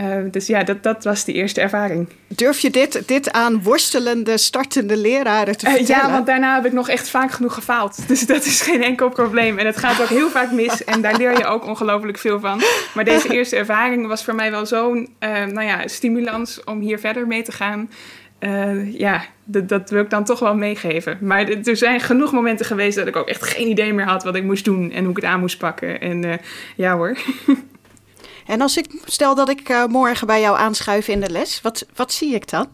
Uh, 0.00 0.16
dus 0.30 0.46
ja, 0.46 0.64
dat, 0.64 0.82
dat 0.82 1.04
was 1.04 1.24
die 1.24 1.34
eerste 1.34 1.60
ervaring. 1.60 2.08
Durf 2.26 2.58
je 2.58 2.70
dit, 2.70 3.08
dit 3.08 3.32
aan 3.32 3.62
worstelende, 3.62 4.38
startende 4.38 4.96
leraren 4.96 5.56
te 5.56 5.66
vertellen? 5.66 6.02
Uh, 6.02 6.08
ja, 6.08 6.10
want 6.10 6.26
daarna 6.26 6.54
heb 6.54 6.66
ik 6.66 6.72
nog 6.72 6.88
echt 6.88 7.08
vaak 7.08 7.30
genoeg 7.30 7.54
gefaald. 7.54 7.98
Dus 8.08 8.26
dat 8.26 8.44
is 8.44 8.60
geen 8.60 8.82
enkel 8.82 9.08
probleem. 9.08 9.58
En 9.58 9.66
het 9.66 9.76
gaat 9.76 10.00
ook 10.00 10.08
heel 10.08 10.30
vaak 10.30 10.50
mis. 10.50 10.84
En 10.84 11.00
daar 11.00 11.16
leer 11.16 11.38
je 11.38 11.44
ook 11.44 11.66
ongelooflijk 11.66 12.18
veel 12.18 12.40
van. 12.40 12.62
Maar 12.94 13.04
deze 13.04 13.28
eerste 13.36 13.56
ervaring 13.56 14.06
was 14.06 14.24
voor 14.24 14.34
mij 14.34 14.50
wel 14.50 14.66
zo'n 14.66 15.08
uh, 15.20 15.28
nou 15.44 15.66
ja, 15.66 15.88
stimulans 15.88 16.64
om 16.64 16.80
hier 16.80 16.98
verder 16.98 17.26
mee 17.26 17.42
te 17.42 17.52
gaan. 17.52 17.90
Uh, 18.44 18.98
ja, 18.98 19.24
dat, 19.44 19.90
wil 19.90 20.02
ik 20.02 20.10
dan 20.10 20.24
toch 20.24 20.38
wel 20.38 20.54
meegeven. 20.54 21.18
Maar 21.20 21.48
er 21.48 21.76
zijn 21.76 22.00
genoeg 22.00 22.32
momenten 22.32 22.66
geweest 22.66 22.96
dat 22.96 23.06
ik 23.06 23.16
ook 23.16 23.28
echt 23.28 23.42
geen 23.42 23.68
idee 23.68 23.92
meer 23.92 24.06
had 24.06 24.24
wat 24.24 24.34
ik 24.34 24.44
moest 24.44 24.64
doen 24.64 24.90
en 24.90 25.00
hoe 25.00 25.10
ik 25.10 25.16
het 25.16 25.24
aan 25.24 25.40
moest 25.40 25.58
pakken. 25.58 26.00
En 26.00 26.22
uh, 26.22 26.34
ja 26.76 26.96
hoor. 26.96 27.16
En 28.46 28.60
als 28.60 28.76
ik 28.76 29.02
stel 29.04 29.34
dat 29.34 29.48
ik 29.48 29.68
uh, 29.68 29.86
morgen 29.86 30.26
bij 30.26 30.40
jou 30.40 30.56
aanschuif 30.56 31.08
in 31.08 31.20
de 31.20 31.30
les, 31.30 31.60
wat, 31.60 31.86
wat 31.94 32.12
zie 32.12 32.34
ik 32.34 32.50
dan? 32.50 32.66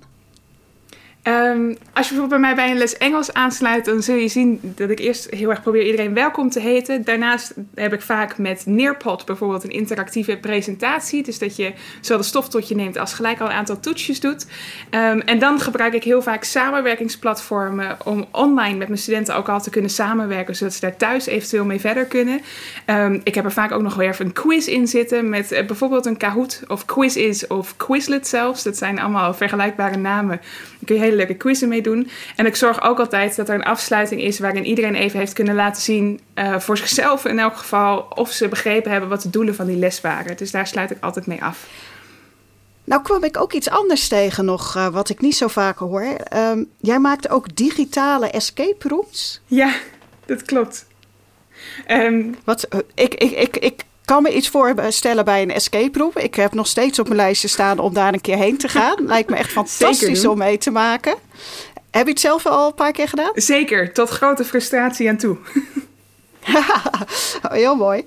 Um, 1.29 1.77
als 1.93 2.09
je 2.09 2.15
bijvoorbeeld 2.15 2.29
bij 2.29 2.39
mij 2.39 2.55
bij 2.55 2.71
een 2.71 2.79
les 2.79 2.97
Engels 2.97 3.33
aansluit, 3.33 3.85
dan 3.85 4.03
zul 4.03 4.15
je 4.15 4.29
zien 4.29 4.61
dat 4.63 4.91
ik 4.91 4.99
eerst 4.99 5.31
heel 5.31 5.51
erg 5.51 5.63
probeer 5.63 5.85
iedereen 5.85 6.15
welkom 6.15 6.51
te 6.51 6.61
heten. 6.61 7.05
Daarnaast 7.05 7.55
heb 7.75 7.93
ik 7.93 8.03
vaak 8.03 8.39
met 8.39 8.63
Nearpod 8.67 9.27
bijvoorbeeld 9.27 9.65
een 9.65 9.71
interactieve 9.71 10.37
presentatie. 10.37 11.23
Dus 11.23 11.39
dat 11.39 11.57
je 11.57 11.73
zowel 12.01 12.19
de 12.19 12.29
stof 12.29 12.49
tot 12.49 12.69
je 12.69 12.75
neemt 12.75 12.99
als 12.99 13.15
gelijk 13.15 13.41
al 13.41 13.47
een 13.47 13.53
aantal 13.53 13.81
toetsjes 13.81 14.21
doet. 14.21 14.47
Um, 14.91 15.21
en 15.21 15.39
dan 15.39 15.61
gebruik 15.61 15.95
ik 15.95 16.05
heel 16.05 16.23
vaak 16.23 16.45
samenwerkingsplatformen 16.45 17.97
om 18.05 18.27
online 18.31 18.77
met 18.77 18.89
mijn 18.89 19.01
studenten 19.01 19.37
ook 19.37 19.49
al 19.49 19.61
te 19.61 19.71
kunnen 19.71 19.91
samenwerken, 19.91 20.57
zodat 20.57 20.75
ze 20.75 20.81
daar 20.81 20.97
thuis 20.97 21.27
eventueel 21.27 21.65
mee 21.65 21.81
verder 21.81 22.05
kunnen. 22.05 22.41
Um, 22.87 23.21
ik 23.25 23.35
heb 23.35 23.45
er 23.45 23.53
vaak 23.53 23.73
ook 23.73 23.83
nog 23.83 23.95
weer 23.95 24.09
even 24.09 24.27
een 24.27 24.33
quiz 24.33 24.67
in 24.67 24.87
zitten 24.87 25.29
met 25.29 25.53
uh, 25.53 25.67
bijvoorbeeld 25.67 26.07
een 26.07 26.17
Kahoot 26.17 26.63
of 26.69 26.85
Quiz 26.85 27.43
of 27.49 27.77
Quizlet 27.77 28.29
zelfs. 28.29 28.63
Dat 28.63 28.77
zijn 28.77 28.99
allemaal 28.99 29.35
vergelijkbare 29.35 29.97
namen. 29.97 30.41
Kun 30.89 30.97
je 30.97 31.03
hele 31.03 31.17
leuke 31.17 31.35
quizzen 31.35 31.69
mee 31.69 31.83
doen. 31.83 32.11
En 32.37 32.47
ik 32.47 32.57
zorg 32.57 32.83
ook 32.83 32.99
altijd 32.99 33.37
dat 33.37 33.49
er 33.49 33.55
een 33.55 33.65
afsluiting 33.65 34.21
is 34.23 34.39
waarin 34.39 34.65
iedereen 34.65 34.95
even 34.95 35.19
heeft 35.19 35.33
kunnen 35.33 35.55
laten 35.55 35.83
zien, 35.83 36.21
uh, 36.35 36.59
voor 36.59 36.77
zichzelf 36.77 37.25
in 37.25 37.39
elk 37.39 37.57
geval, 37.57 37.99
of 38.15 38.31
ze 38.31 38.49
begrepen 38.49 38.91
hebben 38.91 39.09
wat 39.09 39.23
de 39.23 39.31
doelen 39.31 39.55
van 39.55 39.67
die 39.67 39.77
les 39.77 40.01
waren. 40.01 40.37
Dus 40.37 40.51
daar 40.51 40.67
sluit 40.67 40.91
ik 40.91 40.97
altijd 41.01 41.27
mee 41.27 41.43
af. 41.43 41.67
Nou 42.85 43.03
kwam 43.03 43.25
ik 43.25 43.41
ook 43.41 43.53
iets 43.53 43.71
anders 43.71 44.09
tegen 44.09 44.45
nog, 44.45 44.77
uh, 44.77 44.89
wat 44.89 45.09
ik 45.09 45.21
niet 45.21 45.37
zo 45.37 45.49
vaak 45.49 45.79
hoor. 45.79 46.17
Um, 46.35 46.69
jij 46.81 46.99
maakt 46.99 47.29
ook 47.29 47.57
digitale 47.57 48.31
escape 48.31 48.89
rooms? 48.89 49.41
Ja, 49.47 49.75
dat 50.27 50.43
klopt. 50.43 50.87
Um, 51.89 52.37
wat, 52.45 52.67
uh, 52.75 52.81
ik, 52.95 53.15
ik, 53.15 53.31
ik, 53.31 53.57
ik 53.57 53.83
kan 54.09 54.23
me 54.23 54.35
iets 54.35 54.49
voorstellen 54.49 55.25
bij 55.25 55.43
een 55.43 55.51
escape 55.51 55.99
room. 55.99 56.11
Ik 56.15 56.35
heb 56.35 56.55
nog 56.55 56.67
steeds 56.67 56.99
op 56.99 57.07
mijn 57.07 57.21
lijstje 57.21 57.49
staan 57.49 57.79
om 57.79 57.95
daar 57.95 58.13
een 58.13 58.21
keer 58.21 58.37
heen 58.37 58.59
te 58.59 58.69
gaan. 58.69 58.95
Lijkt 59.07 59.31
me 59.31 59.37
echt 59.37 59.51
fantastisch 59.51 60.27
om 60.27 60.39
mee 60.39 60.59
te 60.59 60.71
maken. 60.71 61.15
Heb 61.91 62.05
je 62.05 62.11
het 62.13 62.21
zelf 62.21 62.47
al 62.47 62.67
een 62.67 62.75
paar 62.75 62.93
keer 62.93 63.09
gedaan? 63.09 63.31
Zeker, 63.35 63.93
tot 63.93 64.09
grote 64.09 64.45
frustratie 64.45 65.09
aan 65.09 65.17
toe. 65.17 65.37
Heel 67.49 67.75
mooi. 67.75 68.05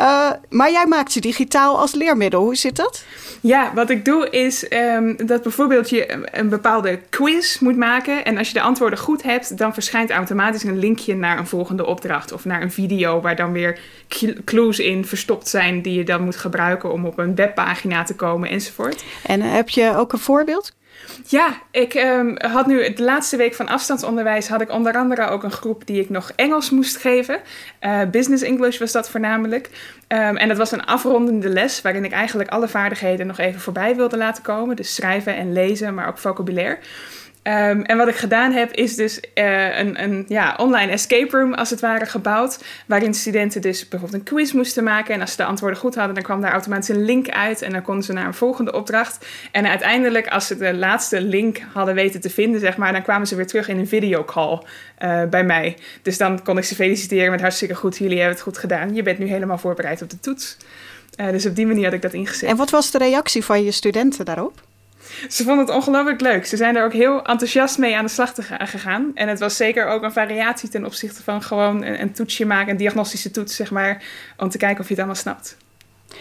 Uh, 0.00 0.30
maar 0.48 0.70
jij 0.70 0.86
maakt 0.86 1.12
ze 1.12 1.20
digitaal 1.20 1.78
als 1.78 1.94
leermiddel. 1.94 2.42
Hoe 2.42 2.56
zit 2.56 2.76
dat? 2.76 3.04
Ja, 3.40 3.74
wat 3.74 3.90
ik 3.90 4.04
doe 4.04 4.30
is 4.30 4.72
um, 4.72 5.16
dat 5.26 5.42
bijvoorbeeld 5.42 5.90
je 5.90 6.28
een 6.38 6.48
bepaalde 6.48 6.98
quiz 7.10 7.58
moet 7.58 7.76
maken. 7.76 8.24
En 8.24 8.38
als 8.38 8.48
je 8.48 8.54
de 8.54 8.60
antwoorden 8.60 8.98
goed 8.98 9.22
hebt, 9.22 9.58
dan 9.58 9.74
verschijnt 9.74 10.10
automatisch 10.10 10.62
een 10.62 10.78
linkje 10.78 11.16
naar 11.16 11.38
een 11.38 11.46
volgende 11.46 11.86
opdracht. 11.86 12.32
Of 12.32 12.44
naar 12.44 12.62
een 12.62 12.72
video 12.72 13.20
waar 13.20 13.36
dan 13.36 13.52
weer 13.52 13.78
clues 14.44 14.78
in 14.78 15.04
verstopt 15.04 15.48
zijn 15.48 15.82
die 15.82 15.94
je 15.94 16.04
dan 16.04 16.24
moet 16.24 16.36
gebruiken 16.36 16.92
om 16.92 17.06
op 17.06 17.18
een 17.18 17.34
webpagina 17.34 18.02
te 18.02 18.14
komen 18.14 18.48
enzovoort. 18.48 19.04
En 19.26 19.40
heb 19.40 19.68
je 19.68 19.96
ook 19.96 20.12
een 20.12 20.18
voorbeeld? 20.18 20.72
Ja, 21.26 21.60
ik 21.70 21.94
um, 21.94 22.34
had 22.38 22.66
nu 22.66 22.92
de 22.92 23.02
laatste 23.02 23.36
week 23.36 23.54
van 23.54 23.68
afstandsonderwijs 23.68 24.48
had 24.48 24.60
ik 24.60 24.70
onder 24.70 24.96
andere 24.96 25.28
ook 25.28 25.42
een 25.42 25.50
groep 25.50 25.86
die 25.86 26.00
ik 26.00 26.10
nog 26.10 26.32
Engels 26.36 26.70
moest 26.70 26.96
geven. 26.96 27.40
Uh, 27.80 28.00
business 28.10 28.42
English 28.42 28.78
was 28.78 28.92
dat 28.92 29.10
voornamelijk. 29.10 29.68
Um, 30.08 30.36
en 30.36 30.48
dat 30.48 30.56
was 30.56 30.72
een 30.72 30.84
afrondende 30.84 31.48
les 31.48 31.82
waarin 31.82 32.04
ik 32.04 32.12
eigenlijk 32.12 32.50
alle 32.50 32.68
vaardigheden 32.68 33.26
nog 33.26 33.38
even 33.38 33.60
voorbij 33.60 33.96
wilde 33.96 34.16
laten 34.16 34.42
komen. 34.42 34.76
Dus 34.76 34.94
schrijven 34.94 35.36
en 35.36 35.52
lezen, 35.52 35.94
maar 35.94 36.08
ook 36.08 36.18
vocabulaire. 36.18 36.78
Um, 37.42 37.82
en 37.82 37.96
wat 37.96 38.08
ik 38.08 38.14
gedaan 38.14 38.52
heb, 38.52 38.72
is 38.72 38.96
dus 38.96 39.20
uh, 39.34 39.78
een, 39.78 40.02
een 40.02 40.24
ja, 40.28 40.54
online 40.56 40.92
escape 40.92 41.36
room 41.36 41.54
als 41.54 41.70
het 41.70 41.80
ware 41.80 42.06
gebouwd. 42.06 42.64
Waarin 42.86 43.14
studenten 43.14 43.60
dus 43.60 43.88
bijvoorbeeld 43.88 44.20
een 44.20 44.34
quiz 44.34 44.52
moesten 44.52 44.84
maken. 44.84 45.14
En 45.14 45.20
als 45.20 45.30
ze 45.30 45.36
de 45.36 45.44
antwoorden 45.44 45.78
goed 45.78 45.94
hadden, 45.94 46.14
dan 46.14 46.24
kwam 46.24 46.40
daar 46.40 46.52
automatisch 46.52 46.88
een 46.88 47.04
link 47.04 47.28
uit. 47.28 47.62
En 47.62 47.72
dan 47.72 47.82
konden 47.82 48.04
ze 48.04 48.12
naar 48.12 48.26
een 48.26 48.34
volgende 48.34 48.72
opdracht. 48.72 49.26
En 49.52 49.66
uiteindelijk, 49.66 50.28
als 50.28 50.46
ze 50.46 50.56
de 50.56 50.74
laatste 50.74 51.20
link 51.20 51.60
hadden 51.72 51.94
weten 51.94 52.20
te 52.20 52.30
vinden, 52.30 52.60
zeg 52.60 52.76
maar, 52.76 52.92
dan 52.92 53.02
kwamen 53.02 53.26
ze 53.26 53.36
weer 53.36 53.46
terug 53.46 53.68
in 53.68 53.78
een 53.78 53.88
videocall 53.88 54.62
uh, 54.98 55.22
bij 55.24 55.44
mij. 55.44 55.76
Dus 56.02 56.18
dan 56.18 56.42
kon 56.42 56.58
ik 56.58 56.64
ze 56.64 56.74
feliciteren 56.74 57.30
met 57.30 57.40
hartstikke 57.40 57.74
goed. 57.74 57.98
Jullie 57.98 58.16
hebben 58.16 58.34
het 58.34 58.44
goed 58.44 58.58
gedaan. 58.58 58.94
Je 58.94 59.02
bent 59.02 59.18
nu 59.18 59.26
helemaal 59.26 59.58
voorbereid 59.58 60.02
op 60.02 60.10
de 60.10 60.20
toets. 60.20 60.56
Uh, 61.20 61.30
dus 61.30 61.46
op 61.46 61.56
die 61.56 61.66
manier 61.66 61.84
had 61.84 61.92
ik 61.92 62.02
dat 62.02 62.12
ingezet. 62.12 62.48
En 62.48 62.56
wat 62.56 62.70
was 62.70 62.90
de 62.90 62.98
reactie 62.98 63.44
van 63.44 63.64
je 63.64 63.70
studenten 63.70 64.24
daarop? 64.24 64.68
Ze 65.28 65.44
vonden 65.44 65.66
het 65.66 65.74
ongelooflijk 65.74 66.20
leuk. 66.20 66.46
Ze 66.46 66.56
zijn 66.56 66.76
er 66.76 66.84
ook 66.84 66.92
heel 66.92 67.24
enthousiast 67.24 67.78
mee 67.78 67.96
aan 67.96 68.04
de 68.04 68.10
slag 68.10 68.34
te 68.34 68.42
gegaan. 68.42 69.10
En 69.14 69.28
het 69.28 69.38
was 69.38 69.56
zeker 69.56 69.86
ook 69.86 70.02
een 70.02 70.12
variatie 70.12 70.68
ten 70.68 70.84
opzichte 70.84 71.22
van 71.22 71.42
gewoon 71.42 71.84
een, 71.84 72.00
een 72.00 72.12
toetsje 72.12 72.46
maken, 72.46 72.70
een 72.70 72.76
diagnostische 72.76 73.30
toets, 73.30 73.56
zeg 73.56 73.70
maar, 73.70 74.02
om 74.36 74.48
te 74.48 74.58
kijken 74.58 74.80
of 74.80 74.84
je 74.84 74.94
het 74.94 75.02
allemaal 75.02 75.22
snapt. 75.22 75.56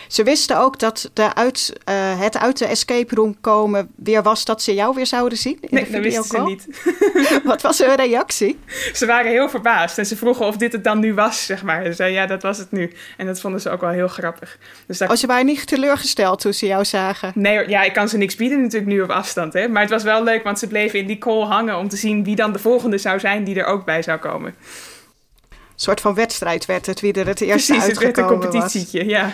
Ze 0.07 0.23
wisten 0.23 0.59
ook 0.59 0.79
dat 0.79 1.09
de 1.13 1.35
uit, 1.35 1.73
uh, 1.89 2.19
het 2.19 2.37
uit 2.37 2.57
de 2.57 2.65
escape 2.65 3.15
room 3.15 3.35
komen 3.41 3.91
weer 3.95 4.23
was 4.23 4.45
dat 4.45 4.61
ze 4.61 4.73
jou 4.73 4.95
weer 4.95 5.05
zouden 5.05 5.37
zien 5.37 5.57
in 5.61 5.67
nee, 5.71 5.85
de 5.85 5.91
dat 5.91 6.01
wisten 6.01 6.23
ze 6.23 6.41
niet. 6.41 6.67
Wat 7.43 7.61
was 7.61 7.79
hun 7.79 7.95
reactie? 7.95 8.59
Ze 8.93 9.05
waren 9.05 9.31
heel 9.31 9.49
verbaasd 9.49 9.97
en 9.97 10.05
ze 10.05 10.17
vroegen 10.17 10.45
of 10.45 10.57
dit 10.57 10.71
het 10.71 10.83
dan 10.83 10.99
nu 10.99 11.13
was, 11.13 11.45
zeg 11.45 11.63
maar. 11.63 11.85
Ze 11.85 11.93
zeiden 11.93 12.21
ja, 12.21 12.27
dat 12.27 12.41
was 12.41 12.57
het 12.57 12.71
nu. 12.71 12.93
En 13.17 13.25
dat 13.25 13.39
vonden 13.39 13.61
ze 13.61 13.69
ook 13.69 13.81
wel 13.81 13.89
heel 13.89 14.07
grappig. 14.07 14.57
Dus 14.87 14.97
daar... 14.97 15.09
Oh, 15.09 15.15
ze 15.15 15.27
waren 15.27 15.45
niet 15.45 15.67
teleurgesteld 15.67 16.41
toen 16.41 16.53
ze 16.53 16.65
jou 16.65 16.85
zagen? 16.85 17.31
Nee, 17.35 17.69
ja, 17.69 17.83
ik 17.83 17.93
kan 17.93 18.09
ze 18.09 18.17
niks 18.17 18.35
bieden 18.35 18.61
natuurlijk 18.61 18.91
nu 18.91 19.01
op 19.01 19.09
afstand. 19.09 19.53
Hè? 19.53 19.67
Maar 19.67 19.81
het 19.81 19.91
was 19.91 20.03
wel 20.03 20.23
leuk, 20.23 20.43
want 20.43 20.59
ze 20.59 20.67
bleven 20.67 20.99
in 20.99 21.07
die 21.07 21.17
call 21.17 21.43
hangen 21.43 21.77
om 21.77 21.89
te 21.89 21.97
zien 21.97 22.23
wie 22.23 22.35
dan 22.35 22.51
de 22.53 22.59
volgende 22.59 22.97
zou 22.97 23.19
zijn 23.19 23.43
die 23.43 23.59
er 23.59 23.65
ook 23.65 23.85
bij 23.85 24.01
zou 24.01 24.19
komen. 24.19 24.55
Een 25.49 25.85
soort 25.85 26.01
van 26.01 26.13
wedstrijd 26.13 26.65
werd 26.65 26.85
het, 26.85 26.99
wie 26.99 27.13
er 27.13 27.27
het 27.27 27.41
eerste 27.41 27.73
Precies, 27.73 27.87
uitgekomen 27.87 28.07
het 28.07 28.15
werd 28.15 28.43
een 28.43 28.51
competitietje, 28.51 28.99
was. 28.99 29.07
ja. 29.11 29.33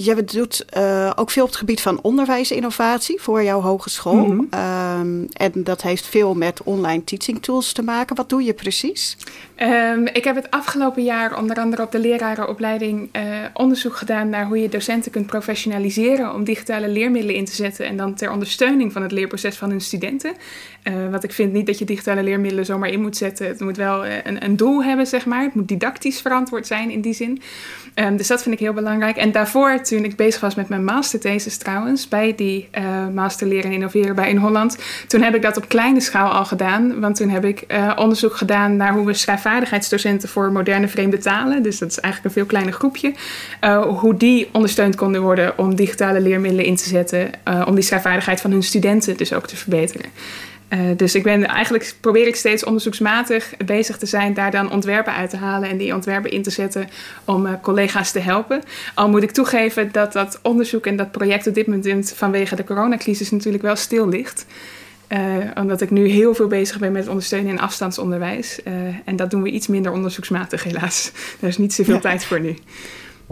Je 0.00 0.24
doet 0.24 0.64
uh, 0.76 1.10
ook 1.16 1.30
veel 1.30 1.42
op 1.42 1.48
het 1.48 1.58
gebied 1.58 1.80
van 1.80 2.02
onderwijsinnovatie 2.02 3.20
voor 3.20 3.42
jouw 3.42 3.60
hogeschool. 3.60 4.14
Mm 4.14 4.48
-hmm. 4.50 5.00
um, 5.00 5.28
en 5.32 5.52
dat 5.54 5.82
heeft 5.82 6.06
veel 6.06 6.34
met 6.34 6.62
online 6.62 7.04
teaching 7.04 7.42
tools 7.42 7.72
te 7.72 7.82
maken. 7.82 8.16
Wat 8.16 8.28
doe 8.28 8.42
je 8.42 8.52
precies? 8.52 9.16
Um, 9.62 10.06
ik 10.06 10.24
heb 10.24 10.36
het 10.36 10.50
afgelopen 10.50 11.04
jaar 11.04 11.38
onder 11.38 11.56
andere 11.56 11.82
op 11.82 11.92
de 11.92 11.98
lerarenopleiding 11.98 13.08
uh, 13.16 13.22
onderzoek 13.52 13.96
gedaan 13.96 14.28
naar 14.28 14.46
hoe 14.46 14.58
je 14.58 14.68
docenten 14.68 15.10
kunt 15.10 15.26
professionaliseren 15.26 16.34
om 16.34 16.44
digitale 16.44 16.88
leermiddelen 16.88 17.36
in 17.36 17.44
te 17.44 17.54
zetten 17.54 17.86
en 17.86 17.96
dan 17.96 18.14
ter 18.14 18.30
ondersteuning 18.30 18.92
van 18.92 19.02
het 19.02 19.12
leerproces 19.12 19.56
van 19.56 19.70
hun 19.70 19.80
studenten. 19.80 20.32
Uh, 20.84 21.10
want 21.10 21.24
ik 21.24 21.32
vind 21.32 21.52
niet 21.52 21.66
dat 21.66 21.78
je 21.78 21.84
digitale 21.84 22.22
leermiddelen 22.22 22.64
zomaar 22.64 22.88
in 22.88 23.00
moet 23.00 23.16
zetten. 23.16 23.46
Het 23.46 23.60
moet 23.60 23.76
wel 23.76 24.06
uh, 24.06 24.12
een, 24.24 24.44
een, 24.44 24.56
doel 24.56 24.84
hebben, 24.84 25.06
zeg 25.06 25.26
maar. 25.26 25.42
Het 25.42 25.54
moet 25.54 25.68
didactisch 25.68 26.20
verantwoord 26.20 26.66
zijn 26.66 26.90
in 26.90 27.00
die 27.00 27.14
zin. 27.14 27.40
Um, 27.94 28.16
dus 28.16 28.26
dat 28.26 28.42
vind 28.42 28.54
ik 28.54 28.60
heel 28.60 28.72
belangrijk. 28.72 29.16
En 29.16 29.32
daarvoor, 29.32 29.82
toen 29.82 30.04
ik 30.04 30.16
bezig 30.16 30.40
was 30.40 30.54
met 30.54 30.68
mijn 30.68 30.84
masterthesis 30.84 31.56
trouwens, 31.56 32.08
bij 32.08 32.34
die 32.34 32.68
uh, 32.78 33.08
master 33.08 33.46
leren 33.46 33.64
en 33.64 33.72
innoveren 33.72 34.14
bij 34.14 34.30
in 34.30 34.36
Holland, 34.36 34.78
toen 35.06 35.22
heb 35.22 35.34
ik 35.34 35.42
dat 35.42 35.56
op 35.56 35.68
kleine 35.68 36.00
schaal 36.00 36.30
al 36.30 36.44
gedaan. 36.44 37.00
Want 37.00 37.16
toen 37.16 37.28
heb 37.28 37.44
ik 37.44 37.66
onderzoek 37.96 38.36
gedaan 38.36 38.76
naar 38.76 38.92
hoe 38.92 39.06
we 39.06 39.14
schrijfvaardigheidsdocenten 39.48 40.28
voor 40.28 40.52
moderne 40.52 40.88
vreemde 40.88 41.18
talen, 41.18 41.62
dus 41.62 41.78
dat 41.78 41.90
is 41.90 42.00
eigenlijk 42.00 42.34
een 42.34 42.40
veel 42.40 42.50
kleiner 42.50 42.72
groepje, 42.72 43.12
hoe 44.00 44.16
die 44.16 44.48
ondersteund 44.52 44.96
konden 44.96 45.22
worden 45.22 45.58
om 45.58 45.74
digitale 45.74 46.20
leermiddelen 46.20 46.64
in 46.64 46.76
te 46.76 46.88
zetten, 46.88 47.30
om 47.66 47.74
die 47.74 47.84
schrijfvaardigheid 47.84 48.40
van 48.40 48.50
hun 48.50 48.62
studenten 48.62 49.16
dus 49.16 49.32
ook 49.32 49.46
te 49.46 49.56
verbeteren. 49.56 50.10
Uh, 50.72 50.78
dus 50.96 51.14
ik 51.14 51.22
ben 51.22 51.46
eigenlijk 51.46 51.94
probeer 52.00 52.26
ik 52.26 52.36
steeds 52.36 52.64
onderzoeksmatig 52.64 53.54
bezig 53.64 53.96
te 53.96 54.06
zijn, 54.06 54.34
daar 54.34 54.50
dan 54.50 54.72
ontwerpen 54.72 55.14
uit 55.14 55.30
te 55.30 55.36
halen 55.36 55.68
en 55.68 55.76
die 55.76 55.94
ontwerpen 55.94 56.30
in 56.30 56.42
te 56.42 56.50
zetten 56.50 56.88
om 57.24 57.60
collega's 57.60 58.12
te 58.12 58.18
helpen. 58.18 58.62
Al 58.94 59.08
moet 59.08 59.22
ik 59.22 59.30
toegeven 59.30 59.92
dat 59.92 60.12
dat 60.12 60.38
onderzoek 60.42 60.86
en 60.86 60.96
dat 60.96 61.10
project 61.10 61.46
op 61.46 61.54
dit 61.54 61.66
moment 61.66 62.12
vanwege 62.16 62.56
de 62.56 62.64
coronacrisis 62.64 63.30
natuurlijk 63.30 63.62
wel 63.62 63.76
stil 63.76 64.08
ligt. 64.08 64.46
Uh, 65.08 65.18
omdat 65.54 65.80
ik 65.80 65.90
nu 65.90 66.08
heel 66.08 66.34
veel 66.34 66.46
bezig 66.46 66.78
ben 66.78 66.92
met 66.92 67.08
ondersteunen 67.08 67.50
in 67.50 67.60
afstandsonderwijs. 67.60 68.62
en 69.04 69.16
dat 69.16 69.30
doen 69.30 69.42
we 69.42 69.50
iets 69.50 69.66
minder 69.66 69.92
onderzoeksmatig 69.92 70.64
helaas. 70.64 71.12
Daar 71.40 71.50
is 71.50 71.58
niet 71.58 71.74
zoveel 71.74 71.94
ja. 71.94 72.00
tijd 72.00 72.24
voor 72.24 72.40
nu. 72.40 72.56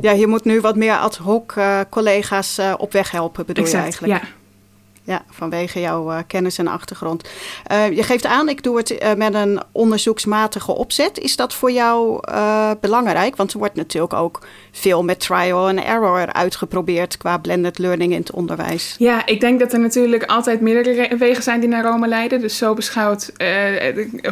Ja, 0.00 0.12
je 0.12 0.26
moet 0.26 0.44
nu 0.44 0.60
wat 0.60 0.76
meer 0.76 0.96
ad 0.96 1.16
hoc 1.16 1.54
collega's 1.90 2.60
op 2.76 2.92
weg 2.92 3.10
helpen, 3.10 3.46
bedoel 3.46 3.64
exact, 3.64 3.84
je 3.84 3.90
eigenlijk? 3.90 4.22
Ja. 4.22 4.28
Ja, 5.06 5.24
vanwege 5.30 5.80
jouw 5.80 6.10
uh, 6.10 6.18
kennis 6.26 6.58
en 6.58 6.66
achtergrond. 6.66 7.28
Uh, 7.72 7.96
je 7.96 8.02
geeft 8.02 8.26
aan, 8.26 8.48
ik 8.48 8.62
doe 8.62 8.76
het 8.76 8.90
uh, 8.90 9.14
met 9.14 9.34
een 9.34 9.60
onderzoeksmatige 9.72 10.72
opzet. 10.72 11.18
Is 11.18 11.36
dat 11.36 11.54
voor 11.54 11.70
jou 11.70 12.20
belangrijk? 12.80 13.36
Want 13.36 13.52
er 13.52 13.58
wordt 13.58 13.74
natuurlijk 13.74 14.12
ook 14.12 14.46
veel 14.72 15.04
met 15.04 15.20
trial 15.20 15.68
and 15.68 15.78
error 15.78 16.32
uitgeprobeerd 16.32 17.16
qua 17.16 17.38
blended 17.38 17.78
learning 17.78 18.12
in 18.12 18.18
het 18.18 18.30
onderwijs. 18.30 18.94
Ja, 18.98 19.26
ik 19.26 19.40
denk 19.40 19.60
dat 19.60 19.72
er 19.72 19.80
natuurlijk 19.80 20.24
altijd 20.24 20.60
meerdere 20.60 21.16
wegen 21.16 21.42
zijn 21.42 21.60
die 21.60 21.68
naar 21.68 21.84
Rome 21.84 22.08
leiden. 22.08 22.40
Dus 22.40 22.56
zo 22.56 22.74
beschouwd 22.74 23.32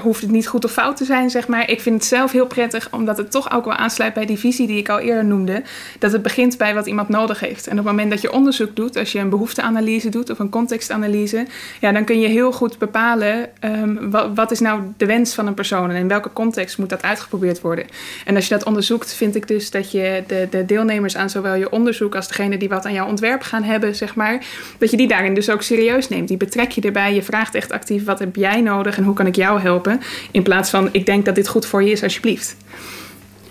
hoeft 0.02 0.20
het 0.20 0.30
niet 0.30 0.48
goed 0.48 0.64
of 0.64 0.72
fout 0.72 0.96
te 0.96 1.04
zijn, 1.04 1.30
zeg 1.30 1.48
maar. 1.48 1.70
Ik 1.70 1.80
vind 1.80 1.94
het 1.94 2.04
zelf 2.04 2.32
heel 2.32 2.46
prettig, 2.46 2.88
omdat 2.90 3.16
het 3.16 3.30
toch 3.30 3.52
ook 3.52 3.64
wel 3.64 3.74
aansluit 3.74 4.14
bij 4.14 4.26
die 4.26 4.38
visie 4.38 4.66
die 4.66 4.78
ik 4.78 4.88
al 4.88 4.98
eerder 4.98 5.24
noemde. 5.24 5.62
Dat 5.98 6.12
het 6.12 6.22
begint 6.22 6.58
bij 6.58 6.74
wat 6.74 6.86
iemand 6.86 7.08
nodig 7.08 7.40
heeft. 7.40 7.66
En 7.66 7.78
op 7.78 7.84
het 7.84 7.86
moment 7.86 8.10
dat 8.10 8.20
je 8.20 8.32
onderzoek 8.32 8.76
doet, 8.76 8.96
als 8.96 9.12
je 9.12 9.18
een 9.18 9.28
behoefteanalyse 9.28 10.08
doet 10.08 10.30
of 10.30 10.38
een 10.38 10.48
contextanalyse, 10.64 11.46
ja, 11.80 11.92
dan 11.92 12.04
kun 12.04 12.20
je 12.20 12.28
heel 12.28 12.52
goed 12.52 12.78
bepalen 12.78 13.48
um, 13.60 14.10
wat, 14.10 14.30
wat, 14.34 14.50
is 14.50 14.60
nou 14.60 14.80
de 14.96 15.06
wens 15.06 15.34
van 15.34 15.46
een 15.46 15.54
persoon 15.54 15.90
en 15.90 15.96
in 15.96 16.08
welke 16.08 16.32
context 16.32 16.78
moet 16.78 16.88
dat 16.88 17.02
uitgeprobeerd 17.02 17.60
worden. 17.60 17.86
En 18.24 18.34
als 18.34 18.48
je 18.48 18.54
dat 18.54 18.64
onderzoekt, 18.64 19.14
vind 19.14 19.34
ik 19.34 19.48
dus 19.48 19.70
dat 19.70 19.90
je 19.90 20.22
de, 20.26 20.46
de 20.50 20.64
deelnemers 20.64 21.16
aan 21.16 21.30
zowel 21.30 21.54
je 21.54 21.70
onderzoek 21.70 22.14
als 22.14 22.28
degene 22.28 22.56
die 22.56 22.68
wat 22.68 22.84
aan 22.84 22.92
jouw 22.92 23.06
ontwerp 23.06 23.42
gaan 23.42 23.62
hebben, 23.62 23.94
zeg 23.94 24.14
maar, 24.14 24.44
dat 24.78 24.90
je 24.90 24.96
die 24.96 25.08
daarin 25.08 25.34
dus 25.34 25.50
ook 25.50 25.62
serieus 25.62 26.08
neemt. 26.08 26.28
Die 26.28 26.36
betrek 26.36 26.70
je 26.70 26.80
erbij, 26.80 27.14
je 27.14 27.22
vraagt 27.22 27.54
echt 27.54 27.72
actief 27.72 28.04
wat 28.04 28.18
heb 28.18 28.36
jij 28.36 28.60
nodig 28.60 28.96
en 28.96 29.04
hoe 29.04 29.14
kan 29.14 29.26
ik 29.26 29.36
jou 29.36 29.60
helpen, 29.60 30.00
in 30.30 30.42
plaats 30.42 30.70
van 30.70 30.88
ik 30.92 31.06
denk 31.06 31.24
dat 31.24 31.34
dit 31.34 31.48
goed 31.48 31.66
voor 31.66 31.82
je 31.82 31.90
is, 31.90 32.02
alsjeblieft. 32.02 32.56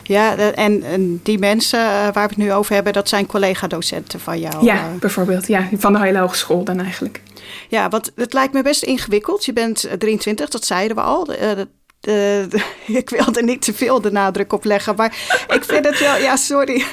Ja, 0.04 0.38
en, 0.38 0.84
en, 0.84 1.20
die 1.24 1.40
mensen 1.40 1.80
uh, 1.80 1.86
waar 1.86 2.14
we 2.14 2.20
het 2.20 2.38
nu 2.38 2.54
over 2.54 2.74
hebben, 2.74 2.94
dat 2.94 3.10
zijn 3.10 3.26
collega-docenten 3.26 4.20
van 4.20 4.40
jou? 4.40 4.66
Ja, 4.66 4.76
uh, 4.76 5.00
bijvoorbeeld. 5.00 5.48
Ja, 5.48 5.70
van 5.78 5.94
de 5.94 6.00
hele 6.00 6.20
hogeschool 6.20 6.64
dan 6.64 6.80
eigenlijk. 6.80 7.22
Ja, 7.70 7.90
want 7.90 8.12
het 8.16 8.34
lijkt 8.34 8.54
me 8.54 8.62
best 8.62 8.84
ingewikkeld. 8.84 9.46
Je 9.46 9.54
bent 9.54 9.88
23, 10.00 10.50
dat 10.50 10.66
zeiden 10.66 10.96
we 10.96 11.04
al. 11.04 11.28
Uh, 11.32 12.40
ik 13.02 13.10
wil 13.10 13.34
er 13.34 13.44
niet 13.44 13.62
te 13.62 13.74
veel 13.74 14.02
de 14.02 14.12
nadruk 14.12 14.54
op 14.54 14.64
leggen, 14.64 14.96
maar 14.96 15.18
ik 15.48 15.64
vind 15.64 15.86
het 15.86 16.00
wel, 16.00 16.18
ja, 16.18 16.36
sorry. 16.36 16.86